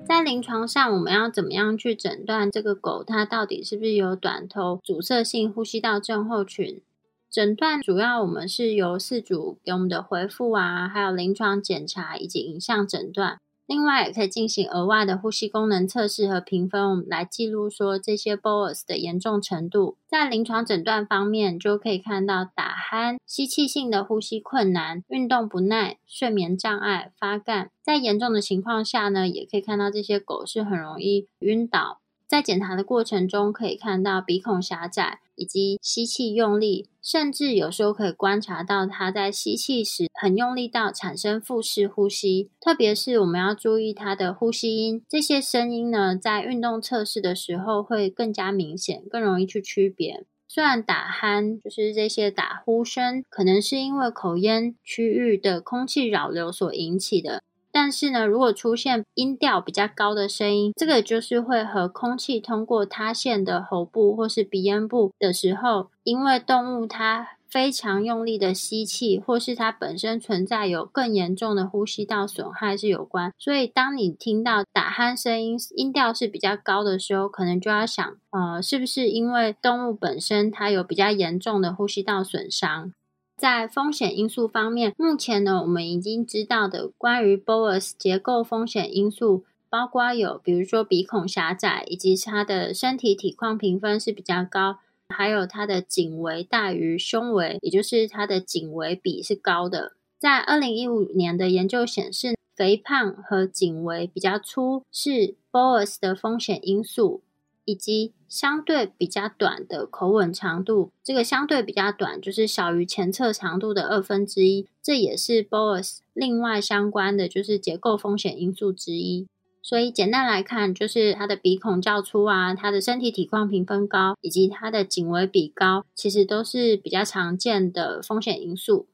[0.05, 6.81] 在临床上，我们要怎么样去诊断这个狗它到底是不是有短头阻塞性呼吸道症候群？
[7.31, 13.37] 诊断主要我们是由四主给我们的回复啊，还有临床检查以及影像诊断。
[13.67, 19.97] 另外也可以进行额外的呼吸功能测试和评分，我们来记录说这些 BOAS 的严重程度。
[20.07, 27.69] 在临床诊断方面，就可以看到打鼾、吸气性的呼吸困难、运动不耐、睡眠障碍、发干。
[27.83, 31.98] 在严重的情况下呢，也可以看到这些狗是很容易晕倒。
[32.29, 35.19] 在检查的过程中，可以看到鼻孔狭窄。
[35.39, 42.49] 以及吸气用力，甚至有时候可以观察到它在吸气时很用力到产生腹式呼吸。
[42.59, 50.25] 特别是我们要注意它的呼吸音，这些声音呢，在运动测试的时候会更加明显，更容易去区别。
[50.45, 57.43] 虽然打鼾就是这些打呼声，可能是因为口咽区域的空气扰流所引起的。
[57.71, 73.33] 但是呢，如果出现音调比较高的声音，这个就是会和空气通过塌陷的喉部或是鼻咽部的时候，因为动物它非常用力的吸气，或是它本身存在有更严重的呼吸道损害是有关。
[73.39, 82.93] 所以，当你听到打鼾声音音调是比较高的时候，可能就要想，呃，是不是因为动物本身它有比较严重的呼吸道损伤？
[83.39, 99.93] 在风险因素方面，目前呢，我们已经知道的关于 BOAS 结构风险因素，包括有，比如说鼻孔狭窄，以及它的身体体况评分是比较高，还有它的颈围大于胸围，也就是它的颈围比是高的。
[100.19, 107.21] 在二零一五年的研究显示，肥胖和颈围比较粗是 BOAS 的风险因素。
[107.69, 119.27] 以及相对比较短的口吻长度，这个相对比较短就是小于前侧长度的二分之一，这也是 BOAS 另外相关的就是结构风险因素之一。
[119.61, 128.87] 所以简单来看，就是它的鼻孔较粗啊，它的身体体况评分高，以及它的颈围比高，其实都是比较常见的风险因素。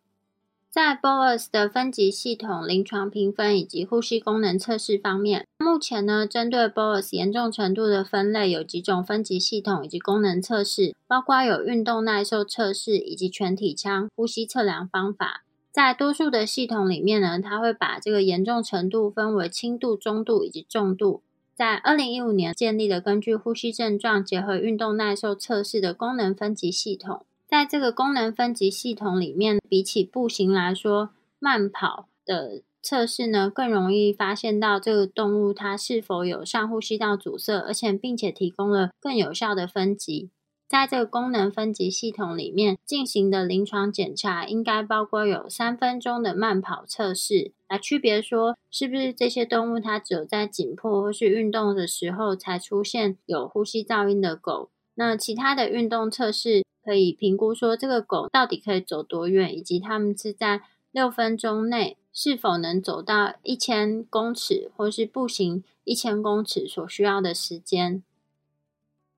[0.76, 15.46] 在 BOAS 的分级系统、临床评分以及呼吸功能测试方面，目前呢，针对 BOAS 严重程度的分类有几种分级系统以及功能测试，包括有运动耐受测试以及全体腔呼吸测量方法。
[15.72, 21.22] 在多数的系统里面呢，它会把这个严重程度分为轻度、中度以及重度。
[21.56, 27.26] 在二零一五年建立了根据呼吸症状结合运动耐受测试的功能分级系统。
[27.48, 40.32] 在这个功能分级系统里面，比起步行来说，慢跑的测试呢更容易发现到这个动物它是否有上呼吸道阻塞，而且并且提供了更有效的分级。
[40.68, 54.72] 在这个功能分级系统里面进行的临床检查，应该包括有三分钟的慢跑测试，来区别说是不是这些动物它只有在紧迫或是运动的时候才出现有呼吸噪音的狗。
[54.96, 56.66] 那其他的运动测试。
[56.86, 68.04] 可以评估说这个狗到底可以走多远，以及它们是在六分钟内是否能走到一千公尺，或是步行一千公尺所需要的时间。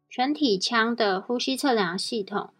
[0.09, 2.51] 全体腔的呼吸测量系统，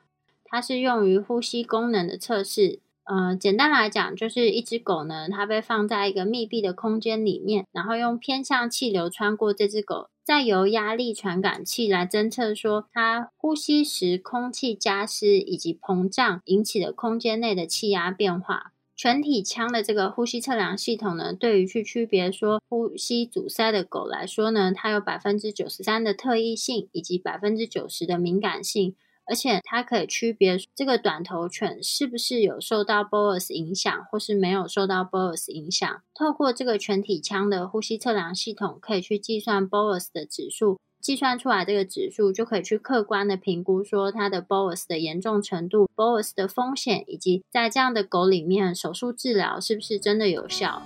[0.44, 2.80] 它是用于呼吸功能的测试。
[3.06, 10.10] 呃，简单来讲，就是一只狗呢，它被放在一个密闭的空间里面，然后用偏向气流穿过这只狗。
[10.28, 18.74] 再由压力传感器来侦测，说它呼吸时空气加湿以及膨胀引起的空间内的气压变化。
[18.94, 28.98] 全体腔的这个呼吸测量系统呢，对于去区别说呼吸阻塞的狗来说呢，它有百分之九十三的特异性以及百分之九十的敏感性。
[29.28, 36.02] 而且它可以区别这个短头犬是不是有受到 BOAS 影响，或是没有受到 BOAS 影响。
[36.14, 50.82] 透过这个全体腔的呼吸测量系统，可以去计算 BOAS 的指数，计算出来这个指数就可以去客观的评估说它的 BOAS 的严重程度、BOAS 的风险，以及在这样的狗里面手术治疗是不是真的有效。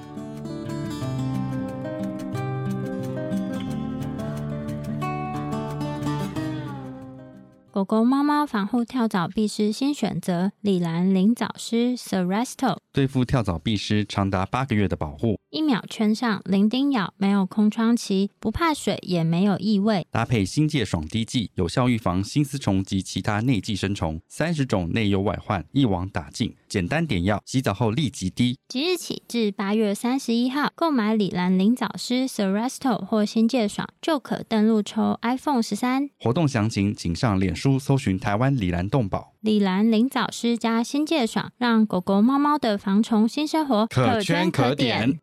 [7.71, 15.39] 狗狗、猫猫防护跳蚤必施新选择——李兰灵藻丝 （Seresto），对付跳蚤必施长达八个月的保护。
[15.51, 20.05] 一秒圈上，零叮咬，没有空窗期，不怕水，也没有异味。
[20.11, 24.19] 搭配新界爽滴剂，有效预防新丝虫及其他内寄生虫。
[24.27, 28.57] 三十种内忧外患一网打尽，简单点药，洗澡后立即滴。
[28.69, 36.07] 即日起至八月三十一号，购买李兰灵藻诗 （Seresto） 或仙界爽，就可登录抽 iPhone 十三。
[36.17, 37.77] 活动详情请上脸书。
[37.77, 45.11] 搜寻台湾李兰动保、李兰灵藻诗加仙界爽，让狗狗、猫猫的防虫新生活可圈可点。
[45.11, 45.17] 在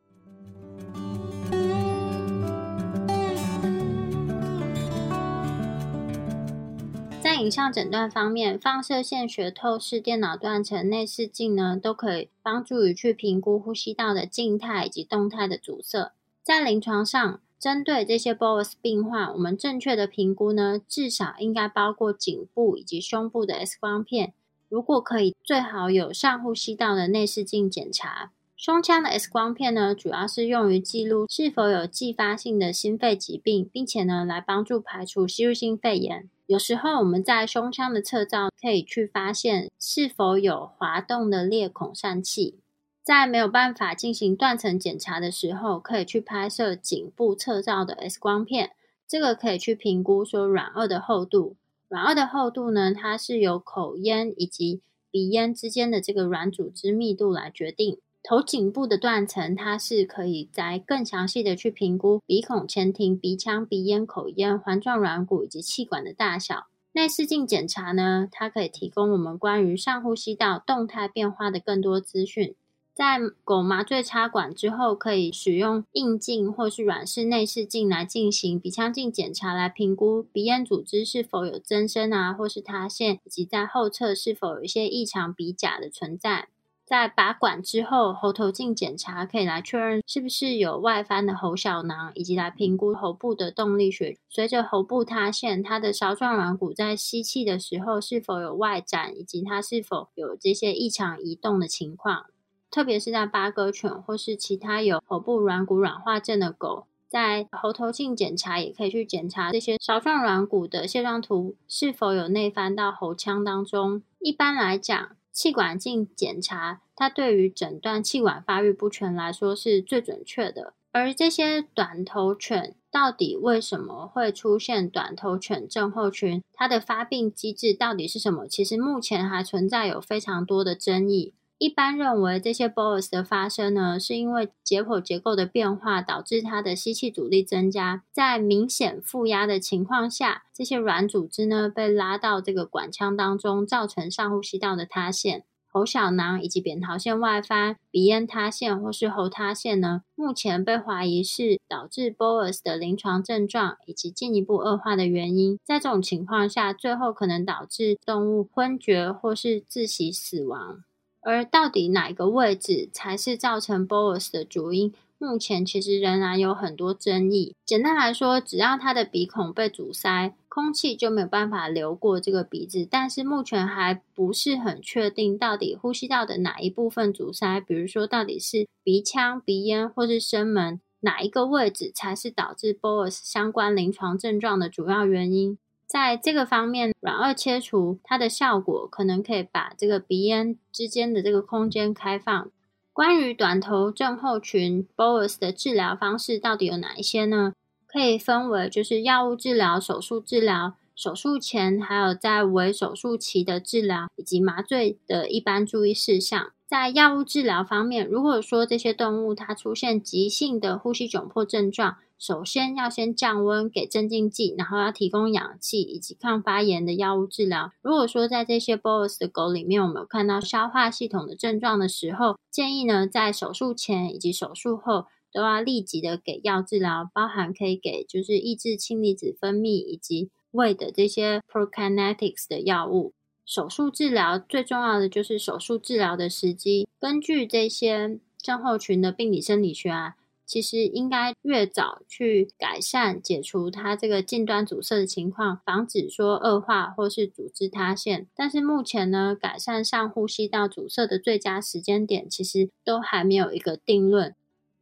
[7.40, 16.12] 影像诊断方面，放射线学透视、电脑断层、内视镜呢，都可以帮助于去评估呼吸道的静态以及动态的阻塞。
[16.42, 17.40] 在临床上。
[17.60, 24.32] 针对这些 BOAS 病患，我们正确的评估呢，至少应该包括颈部以及胸部的 X 光片。
[24.68, 28.30] 如果可以，最好有上呼吸道的内视镜检查。
[28.56, 36.30] 胸腔的 X 光片呢，主要是用于记录是否有继发性的心肺疾病，并且呢，来帮助排除吸入性肺炎。
[36.48, 42.58] 有时候我们在胸腔的侧照可以去发现是否有滑动的裂孔疝气。
[43.02, 48.70] 在没有办法进行断层检查的时候，可以去拍摄颈部侧照的 X 光片，
[49.06, 51.56] 这个可以去评估说软腭的厚度。
[51.86, 54.80] 软腭的厚度呢，它是由口咽以及
[55.10, 57.98] 鼻咽之间的这个软组织密度来决定。
[58.28, 66.66] 头颈部的断层，它是可以在更详细的去评估鼻孔前庭、鼻腔、鼻咽、口咽、环状软骨以及气管的大小。
[66.92, 72.54] 内视镜检查呢，它可以提供我们关于上呼吸道动态变化的更多资讯。
[72.94, 86.48] 在狗麻醉插管之后，可以使用硬镜或是软式内视镜来进行鼻腔镜检查，来评估鼻咽组织是否有增生啊，或是塌陷，以及在后侧是否有一些异常鼻甲的存在。
[86.88, 94.16] 在拔管之后，喉头镜检查可以来确认是不是有外翻的喉小囊，以及来评估喉部的动力学。
[94.30, 102.24] 随着喉部塌陷，它的勺状软骨在吸气的时候是否有外展，以及它是否有这些异常移动的情况。
[102.70, 114.02] 特别是在八哥犬或是其他有喉部软骨软化症的狗，在喉头镜检查也可以去检查这些勺状软骨的线状图是否有内翻到喉腔当中。
[114.20, 120.74] 一般来讲，气管镜检查它对于诊断气管发育不全来说是最准确的。
[120.90, 126.42] 而这些短头犬到底为什么会出现短头犬症候群？
[126.52, 128.48] 它的发病机制到底是什么？
[128.48, 131.34] 其实目前还存在有非常多的争议。
[131.58, 145.44] 一般认为，这些 bolus 的发生呢，是因为解剖结构的变化导致它的吸气阻力增加，在明显负压的情况下，这些软组织呢被拉到这个管腔当中，造成上呼吸道的塌陷。
[145.70, 155.58] 喉小囊以及扁桃腺外翻、鼻咽塌陷或是喉塌陷呢，目前被怀疑是导致 bolus 的临床症状以及进一步恶化的原因。
[155.64, 160.84] 在这种情况下，最后可能导致动物昏厥或是窒息死亡。
[161.28, 164.94] 而到底哪个位置才是造成 bolus 的主因？
[165.18, 167.54] 目前其实仍然有很多争议。
[167.66, 172.88] 简单来说，只要他的鼻孔被阻塞，空气就没有办法流过这个鼻子。
[172.90, 185.58] 但是目前还不是很确定，到底呼吸道的哪一部分阻塞，比如说到底是鼻腔、鼻咽或是声门，哪一个位置才是导致 bolus 相关临床症状的主要原因？
[185.88, 192.50] 在这个方面，软腭切除它的效果可能可以把这个鼻咽之间的这个空间开放。
[192.92, 197.54] 关于短头症候群 （bolus） 的治疗方式到底有哪一些呢？
[197.86, 206.52] 可以分为就是药物治疗、手术治疗、手术前还有在为手术期的治疗，以及麻醉的一般注意事项。
[206.66, 217.70] 在药物治疗方面，如果说这些动物它出现急性的呼吸窘迫症状，首先要先降温，给镇静剂，然后要提供氧气以及抗发炎的药物治疗。
[217.80, 233.12] 如果说在这些 BOSS 的狗里面，我们有看到消化系统的症状的时候，建议呢在手术前以及手术后都要立即的给药治疗，包含可以给就是抑制氢离子分泌以及胃的这些 prokinetics 的药物。
[233.46, 236.88] 手术治疗最重要的就是手术治疗的时机。
[236.98, 240.16] 根据这些症候群的病理生理学啊，
[240.48, 248.26] 其实应该越早去改善、解除它这个近端阻塞的情况，防止说恶化或是组织塌陷。
[248.34, 254.34] 但是目前呢，改善上呼吸道阻塞的最佳时间点，其实都还没有一个定论。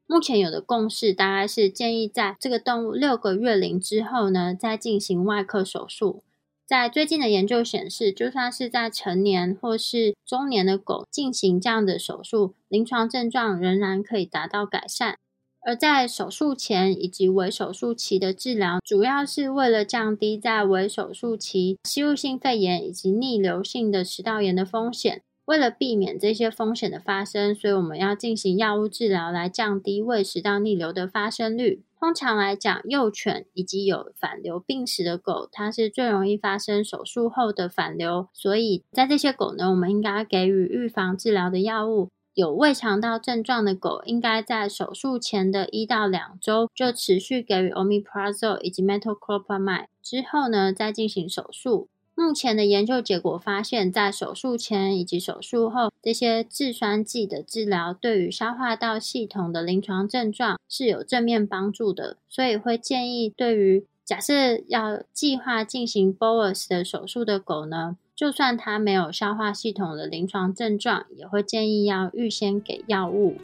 [0.07, 6.23] 目前有的共识大概是建议在这个动物六个月龄之后呢，再进行外科手术。
[6.65, 15.19] 在最近的研究显示，就算是在成年或是中年的狗进行这样的手术，临床症状仍然可以达到改善。
[15.67, 25.23] 而在手术前以及为手术期的治疗，主要是为了降低在为手术期吸入性肺炎以及逆流性的食道炎的风险。
[25.47, 31.83] 为了避免这些风险的发生，所以我们要进行药物治疗来降低胃食道逆流的发生率。
[31.99, 38.29] 通常来讲，幼犬以及有反流病史的狗，它是最容易发生手术后的反流。
[38.33, 42.11] 所以在这些狗呢，我们应该给予预防治疗的药物。
[42.37, 51.89] 有胃肠道症状的狗，应该在手术前的一到两周就持续给予 omeprazole 以及 metoclopramide，之后呢再进行手术。
[52.15, 62.19] 目前的研究结果发现，在手术前以及手术后，这些制酸剂的治疗对于消化道系统的临床症状是有正面帮助的。
[62.29, 73.37] 所以会建议，对于假设要计划进行 bolus 的手术的狗呢，就算它没有消化系统的临床症状，也会建议要预先给药物。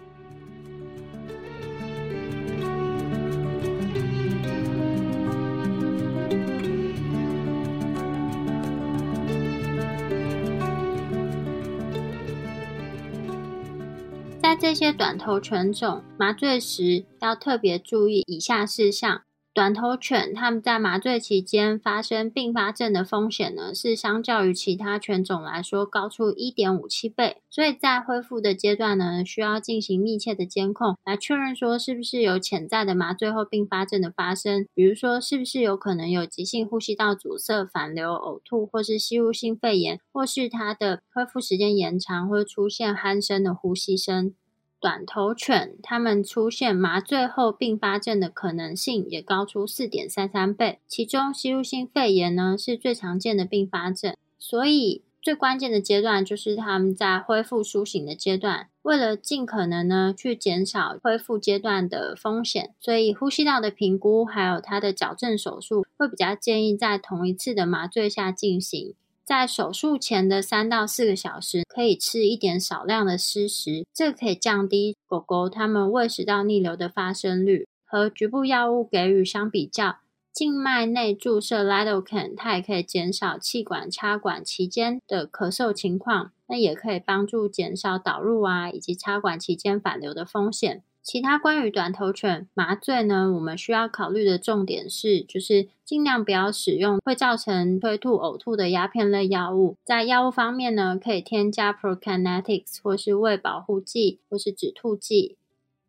[14.40, 19.22] 在这些短头犬种麻醉时，要特别注意以下事项。
[19.54, 27.36] 短头犬它们在麻醉期间发生并发症的风险呢，是相较于其他犬种来说高出一点五七倍。
[27.50, 44.34] 所以在恢复的阶段呢，需要进行密切的监控，来确认说是不是有潜在的麻醉后并发症的发生，比如说是不是有可能有急性呼吸道阻塞、反流、呕吐，或是吸入性肺炎，或是它的恢复时间延长，或出现鼾声的呼吸声。
[44.82, 54.16] 短头犬，它们出现麻醉后并发症的可能性也高出四点三三倍，其中吸入性肺炎呢是最常见的并发症。
[54.40, 68.96] 所以最关键的阶段就是它们在恢复苏醒的阶段，为了尽可能呢去减少恢复阶段的风险，所以呼吸道的评估还有它的矫正手术会比较建议在同一次的麻醉下进行。
[69.32, 77.66] 在手术前的三到四个小时，可以吃一点少量的湿食，这可以降低狗狗它们胃食道逆流的发生率。
[77.86, 80.00] 和局部药物给予相比较，
[80.34, 90.82] 静脉内注射 lidocaine 它也可以减少气管插管期间的咳嗽情况，那也可以帮助减少导入啊以及插管期间反流的风险。
[91.02, 99.76] 其他关于短头犬麻醉呢，我们需要考虑的重点是，就是尽量不要使用会造成催吐、呕吐的鸦片类药物。
[99.84, 105.36] 在药物方面呢，可以添加 prokinetics 或是胃保护剂或是止吐剂。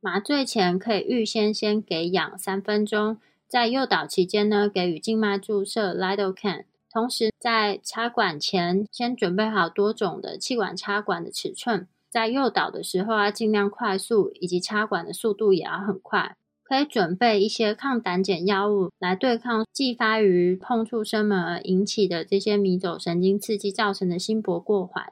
[0.01, 6.65] 麻醉前可以预先先给氧三分钟，在诱导期间呢，给予静脉注射 lidocaine。
[6.91, 11.87] 同时在插管前，先准备好多种的气管插管的尺寸。
[12.13, 16.37] 在诱导的时候要尽量快速，以及插管的速度也要很快。
[16.61, 25.11] 可以准备一些抗胆碱药物来对抗继发于碰触声门而引起的这些迷走神经刺激造成的心搏过缓。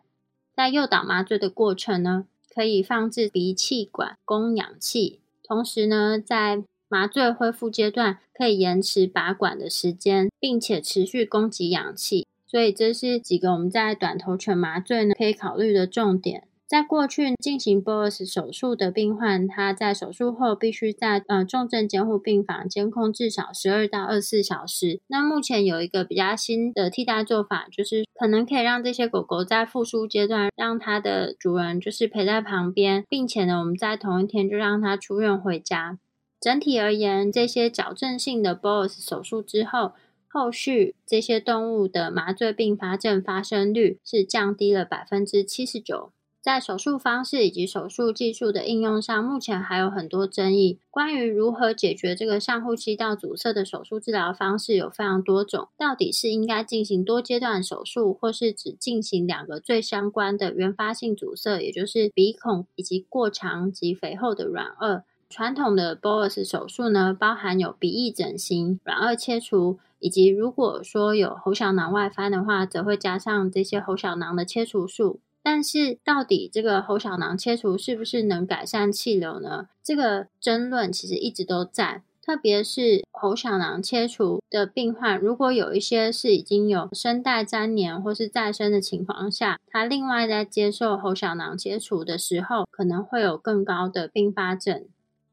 [0.55, 12.27] 在诱导麻醉的过程呢，可以放置鼻气管供氧气，同时呢，在麻醉恢复阶段可以延迟拔管的时间，并且持续供给氧气。
[12.45, 16.47] 所以这是几个我们在短头犬麻醉呢可以考虑的重点。
[16.71, 25.01] 在过去进行 BOS 手术的病患，他在手术后必须在呃重症监护病房监控至少十二到二十四小时。
[25.07, 35.99] 那目前有一个比较新的替代做法，就是可能可以让这些狗狗在复苏阶段，让它的主人就是陪在旁边，并且呢，我们在同一天就让它出院回家。
[36.39, 39.91] 整体而言，这些矫正性的 BOS 手术之后，
[40.29, 46.13] 后续这些动物的麻醉并发症发生率是降低了百分之七十九。
[46.41, 50.79] 在手术方式以及手术技术的应用上，目前还有很多争议。
[50.89, 55.69] 关于如何解决这个上呼吸道阻塞的手术治疗方式有非常多种。
[55.77, 65.03] 到底是应该进行多阶段手术，或是只进行两个最相关的原发性阻塞，也就是鼻孔以及过长及肥厚的软腭？
[65.29, 75.19] 传统的 BOS 手术呢，包含有鼻翼整形、软腭切除，以及如果说有喉小囊外翻的话，则会加上这些喉小囊的切除术。
[75.43, 79.67] 但是，到底这个喉小囊切除是不是能改善气流呢？
[79.83, 82.03] 这个争论其实一直都在。
[82.23, 94.85] 特别是喉小囊切除的病患，如果有一些是已经有声带粘连或是再生的情况下，他另外在接受喉小囊切除的时候，可能会有更高的并发症。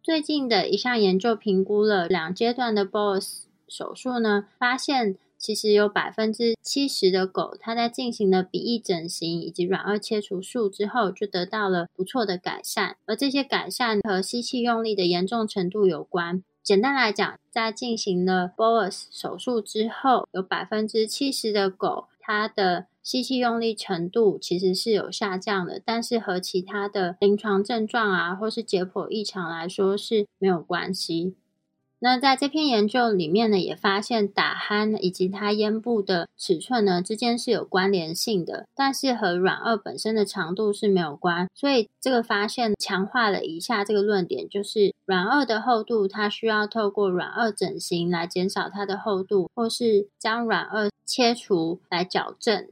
[0.03, 5.17] 最近的一项研究评估了两阶段的 BOSS 手术呢，发现。
[5.39, 12.97] 其实有百分之七十的狗，它在进行了鼻翼整形以及软腭切除术之后，就得到了不错的改善。
[13.07, 16.43] 而这些改善和吸气用力的严重程度有关。
[16.63, 31.37] 简单来讲，在进行了 BOS 手术之后，有百分之七十的狗，它的吸气用力程度其实是有下降的，但是和其他的临床症状啊，或是解剖异常来说是没有关系。
[32.01, 41.49] 那在这篇研究里面呢，也发现打鼾以及它咽部的尺寸呢之间是有关联性的，但是和软腭本身的长度是没有关。
[41.55, 52.69] 所以这个发现强化了以下这个论点，就是软腭的厚度它需要透过软腭整形来减少它的厚度，或是将软腭切除来矫正。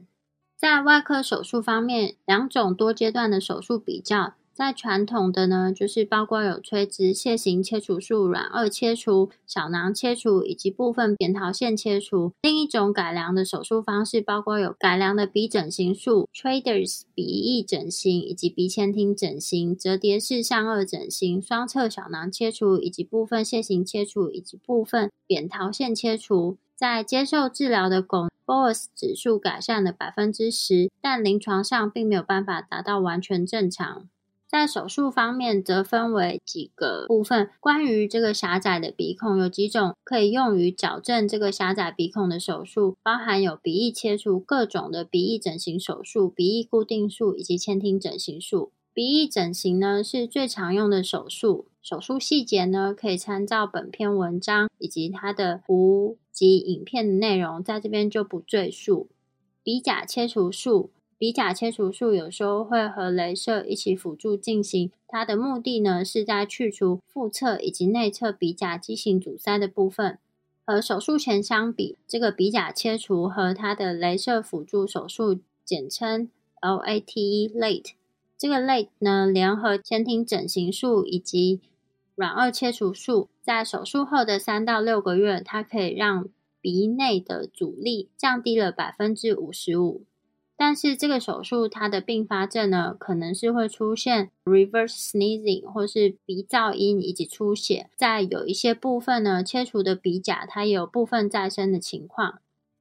[0.55, 4.35] 在外科手术方面，两种多阶段的手术比较。
[4.57, 12.33] 在传统的呢，就是包括有垂直楔形切除术、软腭切除、小囊切除以及部分扁桃腺切除。
[12.41, 26.57] 另一种改良的手术方式包括有改良的鼻整形术 （Traders 鼻翼整形）以及鼻前庭整形、折叠式上颚整形、双侧小囊切除以及部分楔形切除以及部分扁桃腺切除。
[26.75, 34.07] 在接受治疗的狗，BOS 指数改善了百分之十，但临床上并没有办法达到完全正常。
[34.47, 37.49] 在手术方面，则分为几个部分。
[37.59, 48.71] 关于这个狭窄的鼻孔，有几种可以用于矫正这个狭窄鼻孔的手术，包含有鼻翼切除、各种的鼻翼整形手术、鼻翼固定术以及前庭整形术。
[48.93, 59.09] 鼻翼整形呢是最常用的手术，手术细节呢可以参照本篇文章以及它的图及影片的内容，在这边就不赘述。
[59.61, 60.91] 鼻甲切除术。
[61.19, 70.19] 鼻甲切除术有时候会和镭射一起辅助进行，它的目的呢是在去除腹侧以及内侧鼻甲畸形阻塞的部分。
[70.63, 76.29] 和手术前相比，这个鼻甲切除和它的镭射辅助手术，简称
[76.61, 77.93] LATE，Late）
[78.37, 81.61] 这个 LATE 呢联合前庭整形术以及
[82.13, 86.27] 软腭切除术，在手术后的三到六个月，它可以让
[86.61, 90.03] 鼻内的阻力降低了百分之五十五。
[90.59, 97.91] 但是这个手术它的并发症呢，可能是会出现 reverse sneezing 或是鼻噪音以及出血。
[97.95, 102.39] 在有一些部分呢，切除的鼻甲它也有部分再生的情况。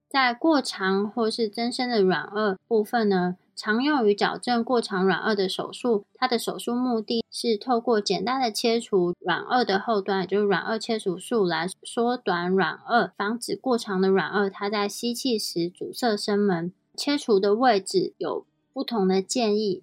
[0.09, 16.73] 在过长或是增生的软腭部分呢，常用于矫正过长软腭的手术，它的手术目的是透过简单的切除软腭的后端，也就是软腭切除术来缩短软腭，防止过长的软腭它在吸气时阻塞声门。
[16.97, 19.83] 切除的位置有不同的建议。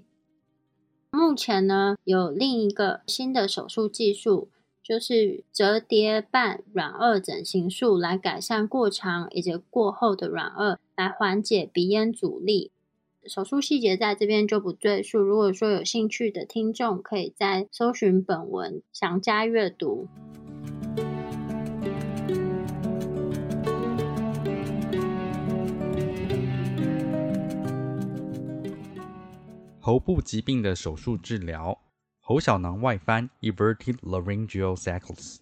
[1.11, 4.49] 目前呢，有另一个新的手术技术，
[4.81, 12.71] 就是折叠瓣软腭整形术，来改善过长以及过厚的软腭，来缓解鼻咽阻力。
[13.25, 15.19] 手术细节在这边就不赘述。
[15.19, 20.07] 如果说有兴趣的听众，可以在搜寻本文详加阅读。
[29.85, 31.77] 喉部疾病的手术治疗，
[32.21, 35.39] 喉小囊外翻 （Everted Laryngeal Sacles）。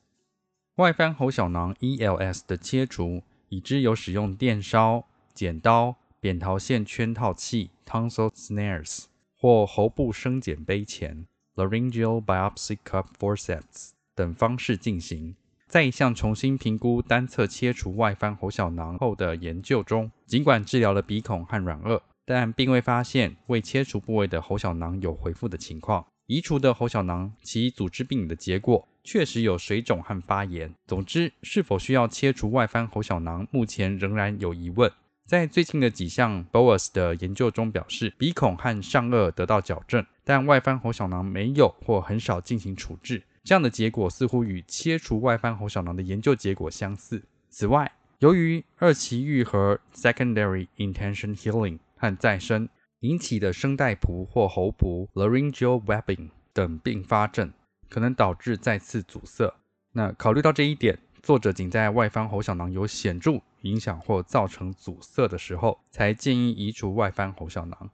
[0.77, 5.95] 外翻喉小囊 （ELS） 的切除，已知有使用电烧、剪刀。
[6.19, 9.03] 扁桃腺圈套器 （tonsil snares）
[9.37, 15.35] 或喉部生检杯钳 （laryngeal biopsy cup forceps） 等方式进行。
[15.67, 22.01] 在一项重新评估单侧切除外翻喉小囊后的研究中，尽管治疗了鼻孔和软腭，
[22.33, 26.05] 但并未发现未切除部位的喉小囊有恢复的情况。
[26.27, 30.73] 移除的喉小囊其组织病理的结果确实有水肿和发炎。
[30.87, 34.89] 总之，是否需要切除外翻喉小囊，目前仍然有疑问。
[35.25, 43.21] 在最近的几项 Boas 的研究中表示，鼻孔和上颚得到矫正，但外翻喉小囊没有或很少进行处置。
[43.43, 47.21] 这样的结果似乎与切除外翻喉小囊的研究结果相似。
[47.49, 52.67] 此外，由于二期愈合 （secondary intention healing） 和再生
[53.01, 57.53] 引起的声带蹼或喉蹼 （laryngeal webbing） 等并发症，
[57.89, 59.53] 可能导致再次阻塞。
[59.91, 67.91] 那考虑到这一点，作者仅在外翻喉小囊有显著影响或造成阻塞的时候，才建议移除外翻喉小囊。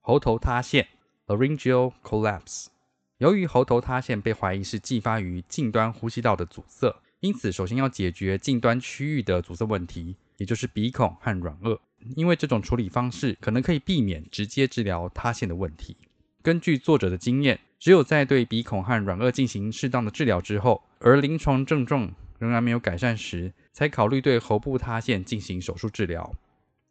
[0.00, 0.86] 喉头塌陷
[1.26, 2.66] （laryngeal collapse）
[3.18, 11.78] 由于喉头塌陷被怀疑是继发于近端呼吸道的阻塞，因此首先要解决近端区域的阻塞问题，也就是鼻孔和软腭。
[12.16, 15.94] 因为这种处理方式可能可以避免直接治疗塌陷的问题。
[16.42, 26.34] 根据作者的经验，只有在对鼻孔和软腭进行适当的治疗之后，而临床症状仍然没有改善时，才考虑对喉部塌陷进行手术治疗。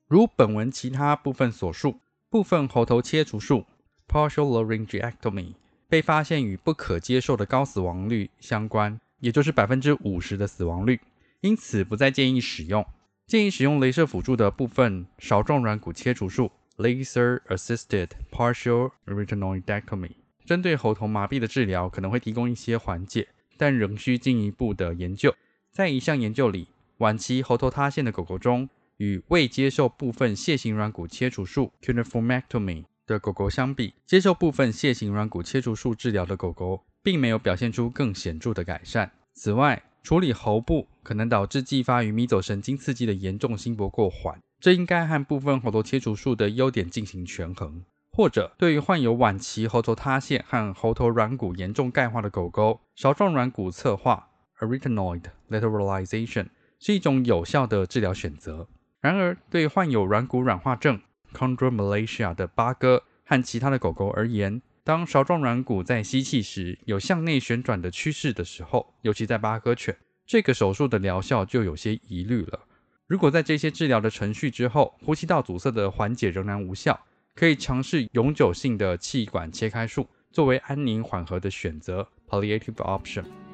[0.08, 3.66] 如本文其他部分所述，部分喉头切除术
[4.08, 5.54] （partial laryngectomy）
[5.88, 11.02] 被发现与不可接受的高死亡率相关，也就是百分之五十的死亡率，
[11.42, 12.86] 因此不再建议使用。
[13.30, 20.14] 建议使用镭射辅助的部分少状软骨切除术 （laser-assisted partial arytenoidectomy）。
[20.44, 25.32] 针对喉头麻痹的治疗可能会提供一些缓解，但仍需进一步的研究。
[25.70, 28.68] 在一项研究里，晚期喉头塌陷的狗狗中，
[28.98, 39.12] 与未接受部分蟹形软骨切除术 （cuneiformectomy） 的狗狗相比，接受部分蟹形软骨切除术治疗的狗狗并没有表现出更显著的改善。
[39.36, 47.84] 此外，处理喉部可能导致继发于迷走神经刺激的严重心搏过缓，这应该和部分喉头切除术的优点进行权衡。
[48.12, 54.28] 或者，对于患有晚期喉头塌陷和喉头软骨严重钙化的狗狗，勺状软骨侧化
[54.60, 56.48] （arytenoid lateralization）
[56.80, 58.68] 是一种有效的治疗选择。
[59.00, 61.00] 然而，对患有软骨软化症
[61.34, 72.60] （condromalacia） 的八哥和其他的狗狗而言，当勺状软骨在吸气时有向内旋转的趋势的时候，尤其在巴哥犬，这个手术的疗效就有些疑虑了。
[73.06, 77.00] 如果在这些治疗的程序之后，呼吸道阻塞的缓解仍然无效，
[77.36, 83.49] 可以尝试永久性的气管切开术，作为安宁缓和的选择 （palliative option）。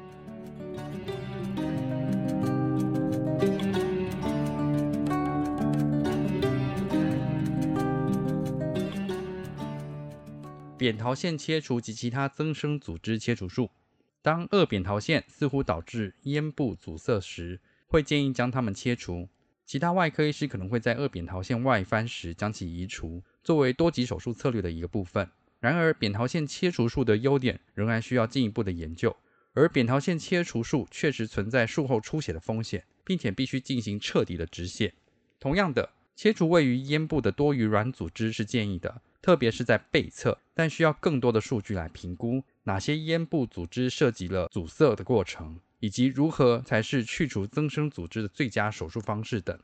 [10.78, 13.70] 扁桃腺切除及其他增生组织切除术。
[14.20, 19.28] 当二扁桃腺似乎导致咽部阻塞时，会建议将它们切除。
[19.64, 23.22] 其他外科医师可能会在二扁桃腺外翻时将其移除。
[23.42, 29.16] 作为多级手术策略的一个部分，然而扁桃腺切除术的优点仍然需要进一步的研究。
[29.54, 34.92] 而扁桃腺切除术确实存在术后出血的风险，并且必须进行彻底的止血。
[35.40, 49.58] 同样的，切除位于咽部的多余软组织是建议的，特别是在背侧，但需要更多的数据来评估哪些咽部组织涉及了阻塞的过程，以及如何才是去除增生组织的最佳手术方式等。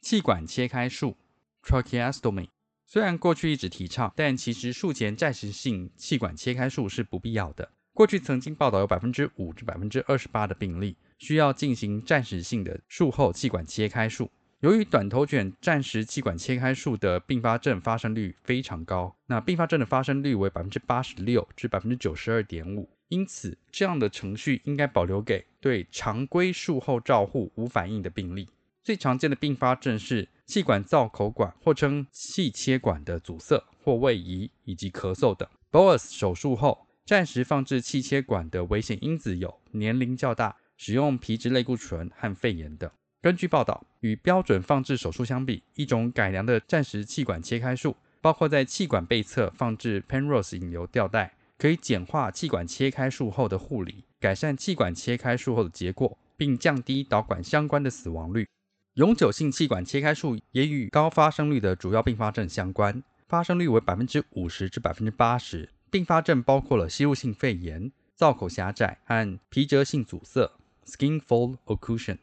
[0.00, 1.16] 气管切开术。
[1.62, 2.48] Tracheostomy
[2.84, 7.70] 虽然过去一直提倡，但其实术前暂时性气管切开术是不必要的。
[7.92, 14.28] 过去曾经报道有百分之五至百分之二十八的病例需要进行暂时性的术后气管切开术。
[14.66, 28.48] 由于短头犬暂时气管切开术的并发症发生率非常高，那并发症的发生率为百分之八十六至百分之九十二点五，因此这样的程序应该保留给对常规术后照护无反应的病例。
[28.82, 35.48] 最常见的并发症是气管造口管或称气切管的阻塞或位移，以及咳嗽等。
[35.70, 42.90] BOAS 手术后暂时放置气切管的危险因子有年龄较大、使用皮质类固醇和肺炎等。
[43.26, 58.46] 根据报道，与标准放置手术相比，一种改良的暂时气管切开术，包括在气管背侧放置 Penrose 引流吊带，可以简化气管切开术后的护理，改善气管切开术后的结果，并降低导管相关的死亡率。
[58.94, 65.68] 永久性气管切开术也与高发生率的主要并发症相关，发生率为百分之五十至百分之八十。
[65.90, 70.52] 并发症包括了吸入性肺炎、造口狭窄和皮折性阻塞
[70.86, 72.18] （Skin Fold Occlusion）。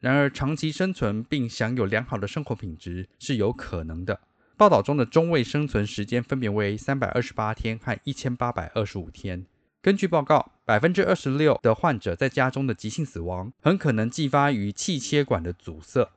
[0.00, 4.20] 然而，长期生存并享有良好的生活品质是有可能的。
[4.56, 9.44] 报道中的中位生存时间分别为三百二十八天和一千八百二十五天。
[9.80, 16.10] 根据报告，百分之二十六的患者在家中的急性死亡很可能继发于气切管的阻塞。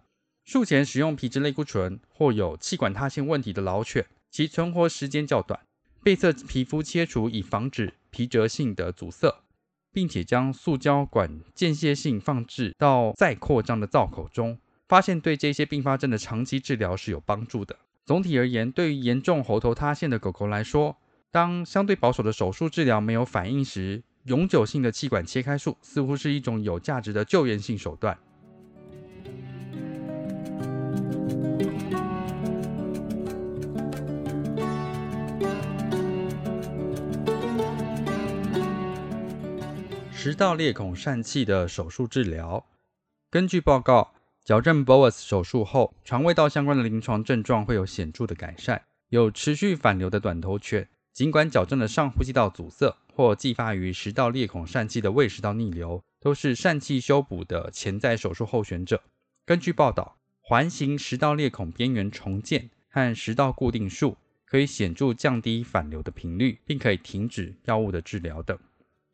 [0.43, 5.59] 术前使用皮质类固醇或有气管塌陷问题的老犬，其存活时间较短。
[6.03, 9.43] 背侧皮肤切除以防止皮折性的阻塞。
[9.94, 17.76] 并且将塑胶管间歇性放置到再扩张的造口中，发现对这些并发症的长期治疗是有帮助的。
[18.06, 20.98] 总体而言，对于严重喉头塌陷的狗狗来说，
[21.30, 28.18] 当相对保守的手术治疗没有反应时，永久性的气管切开术似乎是一种有价值的救援性手段。
[40.24, 42.63] 食道裂孔疝气的手术治疗，
[43.32, 44.13] 根据报告，
[44.45, 48.84] 矫正 BOAS 手术后，肠胃道相关的临床症状会有显著的改善。
[49.09, 59.01] 有持续反流的短头犬，尽管矫正了上呼吸道阻塞或继发于食道裂孔疝气的胃食道逆流，都是疝气修补的潜在手术候选者。
[59.43, 64.15] 根据报道，环形食道裂孔边缘重建和食道固定术
[64.45, 68.55] 可以显著降低反流的频率，并可以停止药物的治疗等。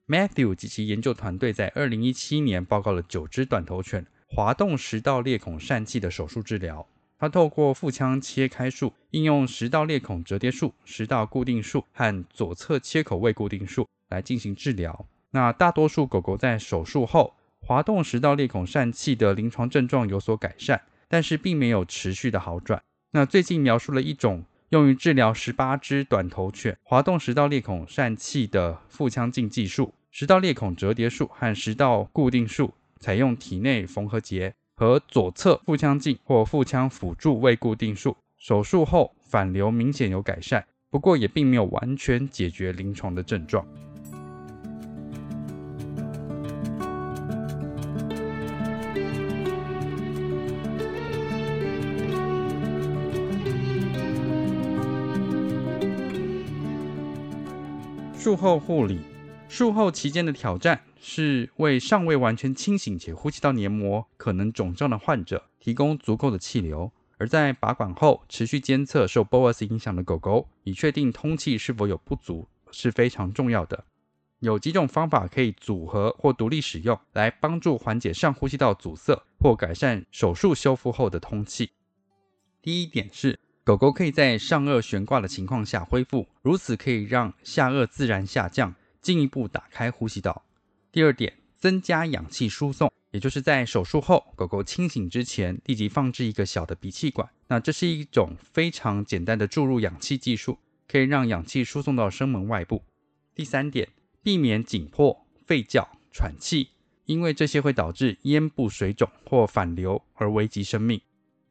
[0.08, 6.88] Matthew 及其研究团队在2017年报告了九只短头犬滑动食道裂孔疝气的手术治疗。
[7.20, 15.06] 他透过腹腔切开术、应用食道裂孔折叠术、食道固定术和左侧切口位固定术来进行治疗。
[15.32, 22.82] 那大多数狗狗在手术后滑动食道裂孔疝气的临床症状有所改善，但是并没有持续的好转。
[23.12, 29.94] 那最近描述了一种用于治疗十八只短头犬滑动食道裂孔疝气的腹腔镜技术。
[30.12, 43.66] 食道裂孔折叠术和食道固定术采用体内缝合结和左侧腹腔镜或腹腔辅助位固定术，手术后反流明显有改善，不过也并没有完全解决临床的症状。
[58.28, 59.00] 术后护理。
[59.48, 73.86] 术后期间的挑战是为尚未完全清醒且呼吸道黏膜可能肿胀的患者提供足够的气流，而在拔管后持续监测受 BOAS 影响的狗狗，以确定通气是否有不足是非常重要的。
[74.40, 81.70] 有几种方法可以组合或独立使用，来帮助缓解上呼吸道阻塞或改善手术修复后的通气。
[82.62, 88.74] 第一点是，狗狗可以在上颚悬挂的情况下恢复，如此可以让下颚自然下降。
[89.02, 90.46] 进一步打开呼吸道。
[90.90, 97.30] 第二点，增加氧气输送，也就是在手术后狗狗清醒之前，立即放置一个小的鼻气管。
[97.50, 100.58] 那这是一种非常简单的注入氧气技术，
[100.88, 102.82] 可以让氧气输送到声门外部。
[103.36, 103.90] 第三点，
[104.24, 106.70] 避免紧迫、吠叫、喘气，
[107.04, 111.02] 因为这些会导致咽部水肿或反流而危及生命。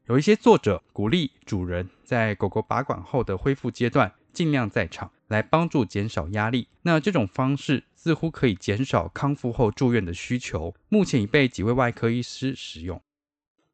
[0.08, 5.10] 有一些作者鼓励主人在狗狗拔管后的恢复阶段，尽量在场。
[5.28, 10.72] 来帮助减少压力，那这种方式似乎可以减少康复后住院的需求。
[10.88, 13.02] 目前已被几位外科医师使用。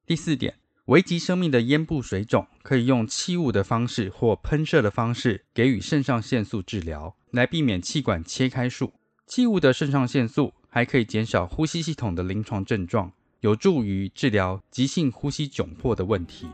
[0.07, 0.55] 第四点，
[0.87, 8.95] 危及生命的咽部水肿，可以用气雾的方式或喷射的方式给予肾上腺素治疗，来避免气管切开术。
[9.26, 13.12] 气雾的肾上腺素还可以减少呼吸系统的临床症状，
[13.43, 16.47] 有助于治疗急性呼吸窘迫的问题。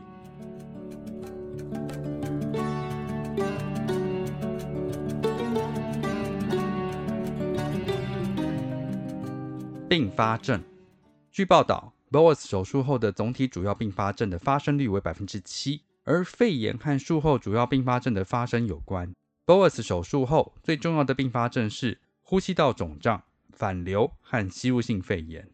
[9.87, 10.59] 并发症。
[11.31, 19.13] 据报道，，BOAS 手术后的总体主要并发症的发生率为百分之七，而肺炎和术后主要并发症的发生有关。
[19.45, 23.21] BOAS 手术后最重要的并发症是呼吸道肿胀、
[23.51, 25.47] 反流和吸入性肺炎。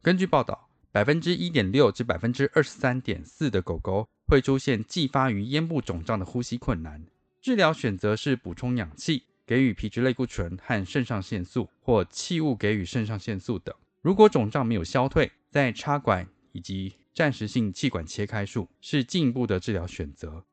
[0.00, 7.04] 根据报道，百分之一点六至百分之二十三点四的狗狗会出现继发于咽部肿胀的呼吸困难。
[7.40, 9.24] 治疗选择是补充氧气。
[9.48, 13.74] 给予皮质类固醇和肾上腺素，或器物给予肾上腺素等。
[14.02, 20.44] 如果肿胀没有消退，在插管以及暂时性气管切开术是进一步的治疗选择。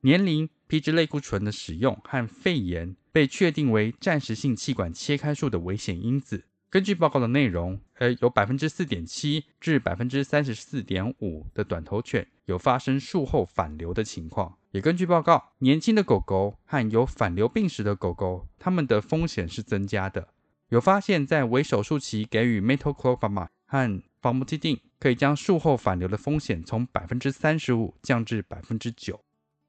[0.00, 6.42] 年龄、皮质类固醇的使用和肺炎被确定为暂时性气管切开术的危险因子。
[6.70, 14.56] 根据报告的内容，呃，有百分之四点七至百分之三十四点五的短头犬有发生术后反流的情况。
[14.70, 20.28] 也根据报告，年轻的狗狗和有反流病史的狗狗，它们的风险是增加的。
[20.68, 29.20] 有发现，在微手术期给予 metoclopramide 和防不 m 定，可以将术后反流的风险从百分之三十五降至百分之九。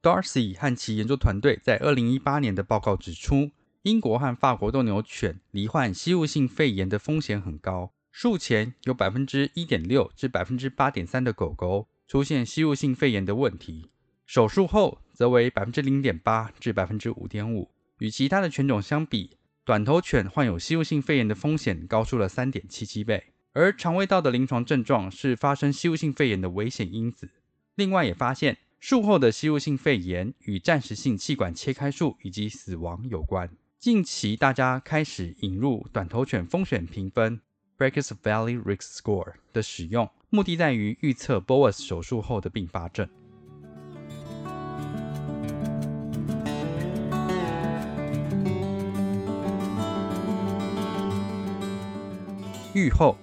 [0.03, 3.49] Darcy 和其研究团队在二零一八年的报告指出。
[3.83, 7.91] 英国和法国斗牛犬罹患吸入性肺炎的风险很高。
[8.11, 13.89] 术前有百分之一点六至百分之八点三的狗狗出现吸入性肺炎的问题，
[14.27, 17.71] 手术后则为百分之零点八至百分之五点五。
[17.97, 23.33] 与其他的犬种相比，短头犬患有吸入性肺炎的风险高出了三点七七倍。
[23.53, 27.31] 而肠胃道的临床症状是发生吸入性肺炎的危险因子。
[27.73, 33.49] 另外也发现，术后的吸入性肺炎与暂时性气管切开术以及死亡有关。
[33.81, 37.41] 近期，大家开始引入短头犬风险评分
[37.79, 43.09] （Breakers Valley Risk Score） 的使用，目的在于预测 Bowes 手术后的并发症。
[52.75, 53.17] 愈后，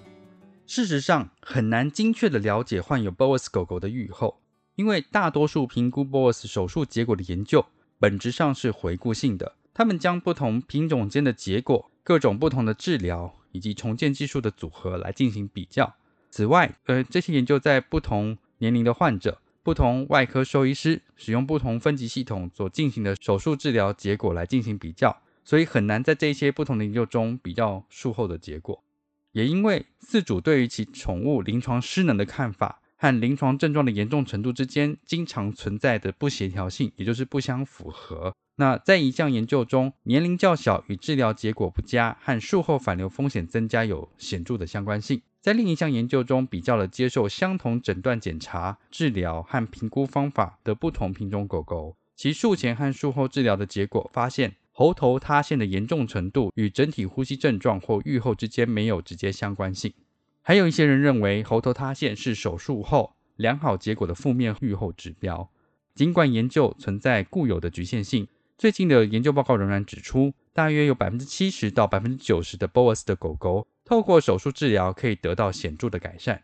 [0.67, 4.41] 事实上很难精确的了解患有 Bowes 狗狗的愈后，
[4.75, 7.65] 因为大多数评估 Bowes 手术结果的研究
[8.01, 9.55] 本质上是回顾性的。
[9.79, 15.95] 他们将不同品种间的结果、各种不同的治疗以及重建技术的组合来进行比较。
[16.31, 28.83] 此外，呃，这些研究在不同年龄的患者、不同外科兽医师使用不同分级系统所进行的手术治疗结果来进行比较，所以很难在这些不同的研究中比较术后的结果。
[29.31, 38.35] 也因为饲主对于其宠物临床失能的看法和临床症状的严重程度之间经常存在的不协调性，也就是不相符合。
[38.61, 45.23] 那在一项研究中，年龄较小与治疗结果不佳和术后反流风险增加有显著的相关性。
[45.41, 59.95] 在另一项研究中，比较了接受相同诊断检查、治疗和评估方法的不同品种狗狗，其术前和术后治疗的结果发现，喉头塌陷的严重程度与整体呼吸症状或愈后之间没有直接相关性。
[60.43, 65.49] 还有一些人认为，喉头塌陷是手术后良好结果的负面愈后指标，
[65.95, 68.27] 尽管研究存在固有的局限性。
[68.59, 76.43] 最近的研究报告仍然指出，大约有百分之七十到百分之九十的 BOAS 的狗狗透过手术治疗可以得到显著的改善。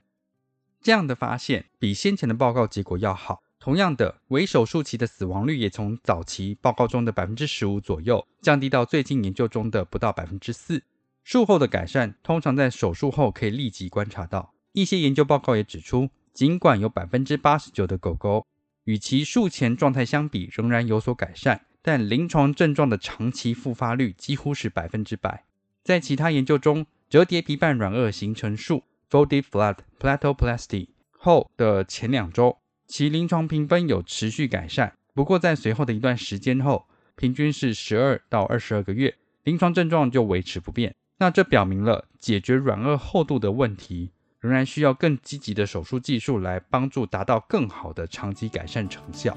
[0.81, 3.43] 这样的发现比先前的报告结果要好。
[3.59, 10.85] 同样的，微手术期的死亡率也从早期报告中的百分之十五左右降低到最近研究中的不到百分之四。
[11.25, 14.55] 术后的改善通常在手术后可以立即观察到。
[14.71, 18.47] 一些研究报告也指出，尽管有百分之八十九的狗狗
[18.85, 21.63] 与其术前状态相比仍然有所改善。
[21.87, 25.45] 但临床症状的长期复发率几乎是百分之百。
[25.83, 32.57] 在其他研究中，折叠皮瓣软腭形成术 （folded flat plateoplasty） 后的前两周，
[32.87, 34.95] 其临床评分有持续改善。
[35.13, 40.95] 不过，在随后的一段时间后，平均是十二到二十二个月，临床症状就维持不变。
[41.19, 44.11] 那这表明了解决软腭厚度的问题，
[44.41, 49.37] 仍然需要更积极的手术技术来帮助达到更好的长期改善成效。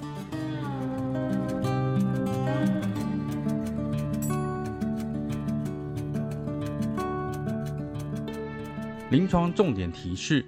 [9.10, 10.46] 临床重点提示：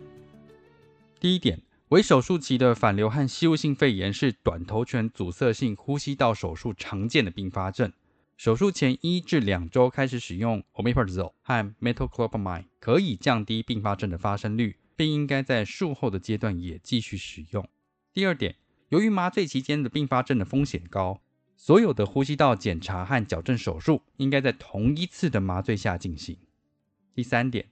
[1.18, 7.90] 第一点，为手术期的反流和吸入性肺炎是短头犬阻塞性呼吸道手术常见的并发症。
[8.36, 17.66] 手术前一至两周开始使用 omeprazole 和 metoclopramide，可以降低并发症的发生率，并应该在术后的阶段也继续使用。
[18.14, 18.58] 第二点，
[18.90, 21.22] 由于麻醉期间的并发症的风险高，
[21.56, 26.36] 所有的呼吸道检查和矫正手术应该在同一次的麻醉下进行。
[27.16, 27.66] 第三点。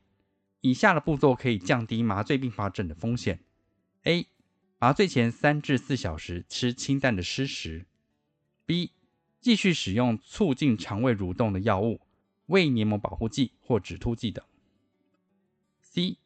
[0.68, 3.40] 以下的步骤可以降低麻醉并发症的风险
[4.04, 4.28] ：A.
[4.80, 7.86] 麻醉前三至四小时吃清淡的湿食
[8.66, 8.90] ；B.
[9.40, 12.02] 继续使用促进肠胃蠕动的药物，
[12.48, 14.44] 胃黏膜保护剂或止吐剂等
[15.82, 16.18] ；C.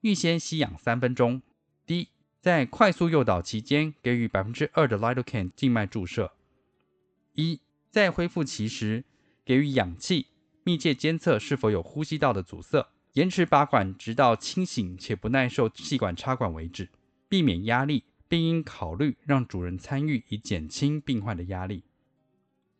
[0.00, 1.42] 预先吸氧三分钟。
[1.84, 2.08] D，
[2.40, 6.32] 在快速诱导期间给予百分之二的 lidocaine 静脉注射。
[7.34, 9.04] 一，在恢复期时
[9.44, 10.28] 给予氧气，
[10.64, 16.88] 密切监测是否有呼吸道的阻塞，延迟拔管直到清醒且不耐受气管插管为止，
[17.28, 21.84] 避免压力，并应考虑让主人参与以减轻病患的压力。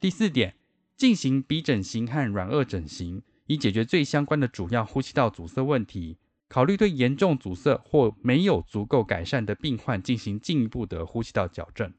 [0.01, 0.55] 第四点，
[0.97, 6.17] 进行鼻整形和软腭整形，以解决最相关的主要呼吸道阻塞问题。
[6.49, 11.93] 考虑对严重阻塞或没有足够改善的病患进行进一步的呼吸道矫正。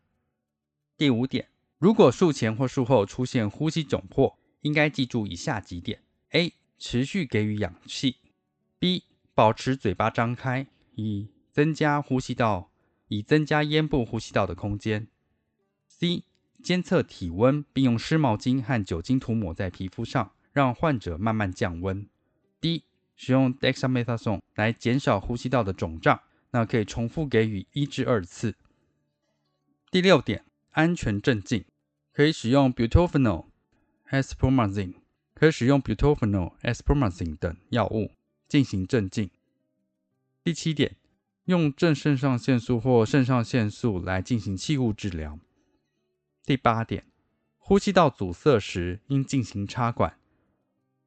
[0.95, 6.53] 第五点，如果术前或术后出现呼吸窘迫，应该记住以下几点：A.
[6.77, 8.17] 持续给予氧气
[8.83, 9.03] ；B.
[9.33, 12.69] 保持嘴巴张开，以增加呼吸道，
[13.07, 15.07] 以增加咽部呼吸道的空间
[15.87, 16.23] ；C.
[16.61, 22.05] 监测体温，并用湿毛巾和酒精涂抹在皮肤上，让患者慢慢降温
[22.59, 22.83] ；D.
[23.15, 26.19] 使用 dexamethasone 来减少呼吸道的肿胀，
[26.51, 28.53] 那可以重复给予一至二次。
[29.89, 31.63] 第六点，安全镇静，
[32.11, 33.45] 可以使用 butorphanol、
[34.09, 34.95] espromazine，
[35.33, 38.11] 可以使用 butorphanol、espromazine 等药物
[38.53, 39.31] 进行镇静。
[40.43, 40.95] 第七点，
[41.45, 45.39] 用正肾上腺素或肾上腺素来进行气雾治疗。
[46.45, 47.07] 第八点，
[47.57, 50.19] 呼吸道阻塞时应进行插管。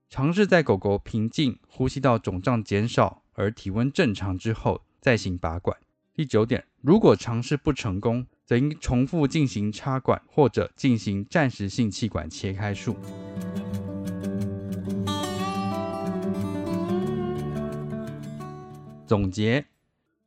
[0.08, 5.78] 尝试在狗狗平静、呼吸道肿胀减少而体温正常之后再行拔管。
[6.12, 12.96] 第九点，如果尝试不成功，则应重复进行插管或者进行暂时性气管切开术。
[19.06, 19.66] 总结：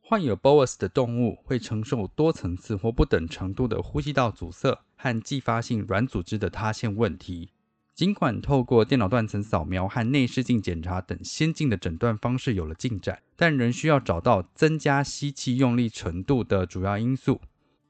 [0.00, 7.50] 患有 BOAS 的动物会承受多层次或不等程度的呼吸道阻塞和继发性软组织的塌陷问题。
[7.94, 17.42] 尽管透过电脑断层扫描和内视镜检查等先进的诊断方式有了进展，但仍需要找到增加吸气用力程度的主要因素。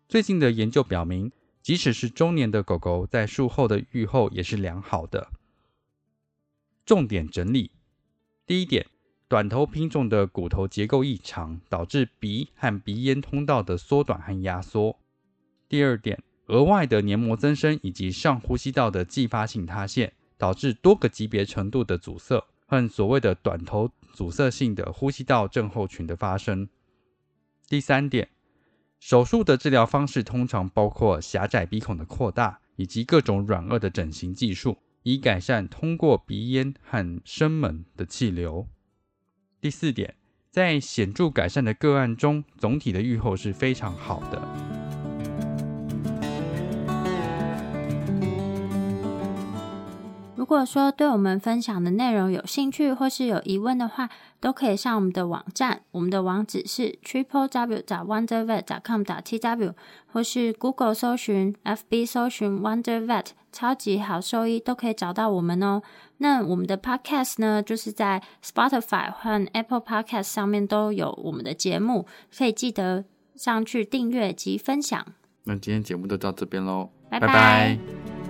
[0.09, 1.31] 最近的研究表明，
[1.63, 5.31] 即使是中年的狗狗，在术后的愈后也是良好的。
[6.85, 7.71] 重点整理：
[8.45, 8.89] 第一点，
[9.31, 14.99] 短头品种的骨头结构异常，导致鼻和鼻咽通道的缩短和压缩。
[15.69, 16.21] 第二点。
[16.49, 26.69] 额外的黏膜增生以及上呼吸道的继发性塌陷，导致多个级别程度的阻塞和所谓的短头阻塞性的呼吸道症候群的发生。
[27.69, 28.31] 第三点，
[28.99, 38.67] 手术的治疗方式通常包括狭窄鼻孔的扩大以及各种软腭的整形技术，以改善通过鼻咽和声门的气流。
[39.61, 40.15] 第四点，
[40.51, 44.41] 在显著改善的个案中，总体的预后是非常好的。
[50.35, 54.09] 如果说对我们分享的内容有兴趣或是有疑问的话，
[54.41, 59.75] 都可以上我们的网站，我们的网址是 triple w 打 wonder vet 打 com 打 t w，
[60.07, 65.83] 或是 Google 搜寻、FB 搜寻 Wonder Vet 超级好兽医，都可以找到我们哦。
[66.23, 72.07] 那我们的 Podcast 呢，就是在 Spotify 和 Apple Podcast 上面都有我们的节目，
[72.37, 73.05] 可以记得
[73.35, 75.05] 上去订阅及分享。
[75.45, 78.30] 那今天节目就到这边喽，拜拜。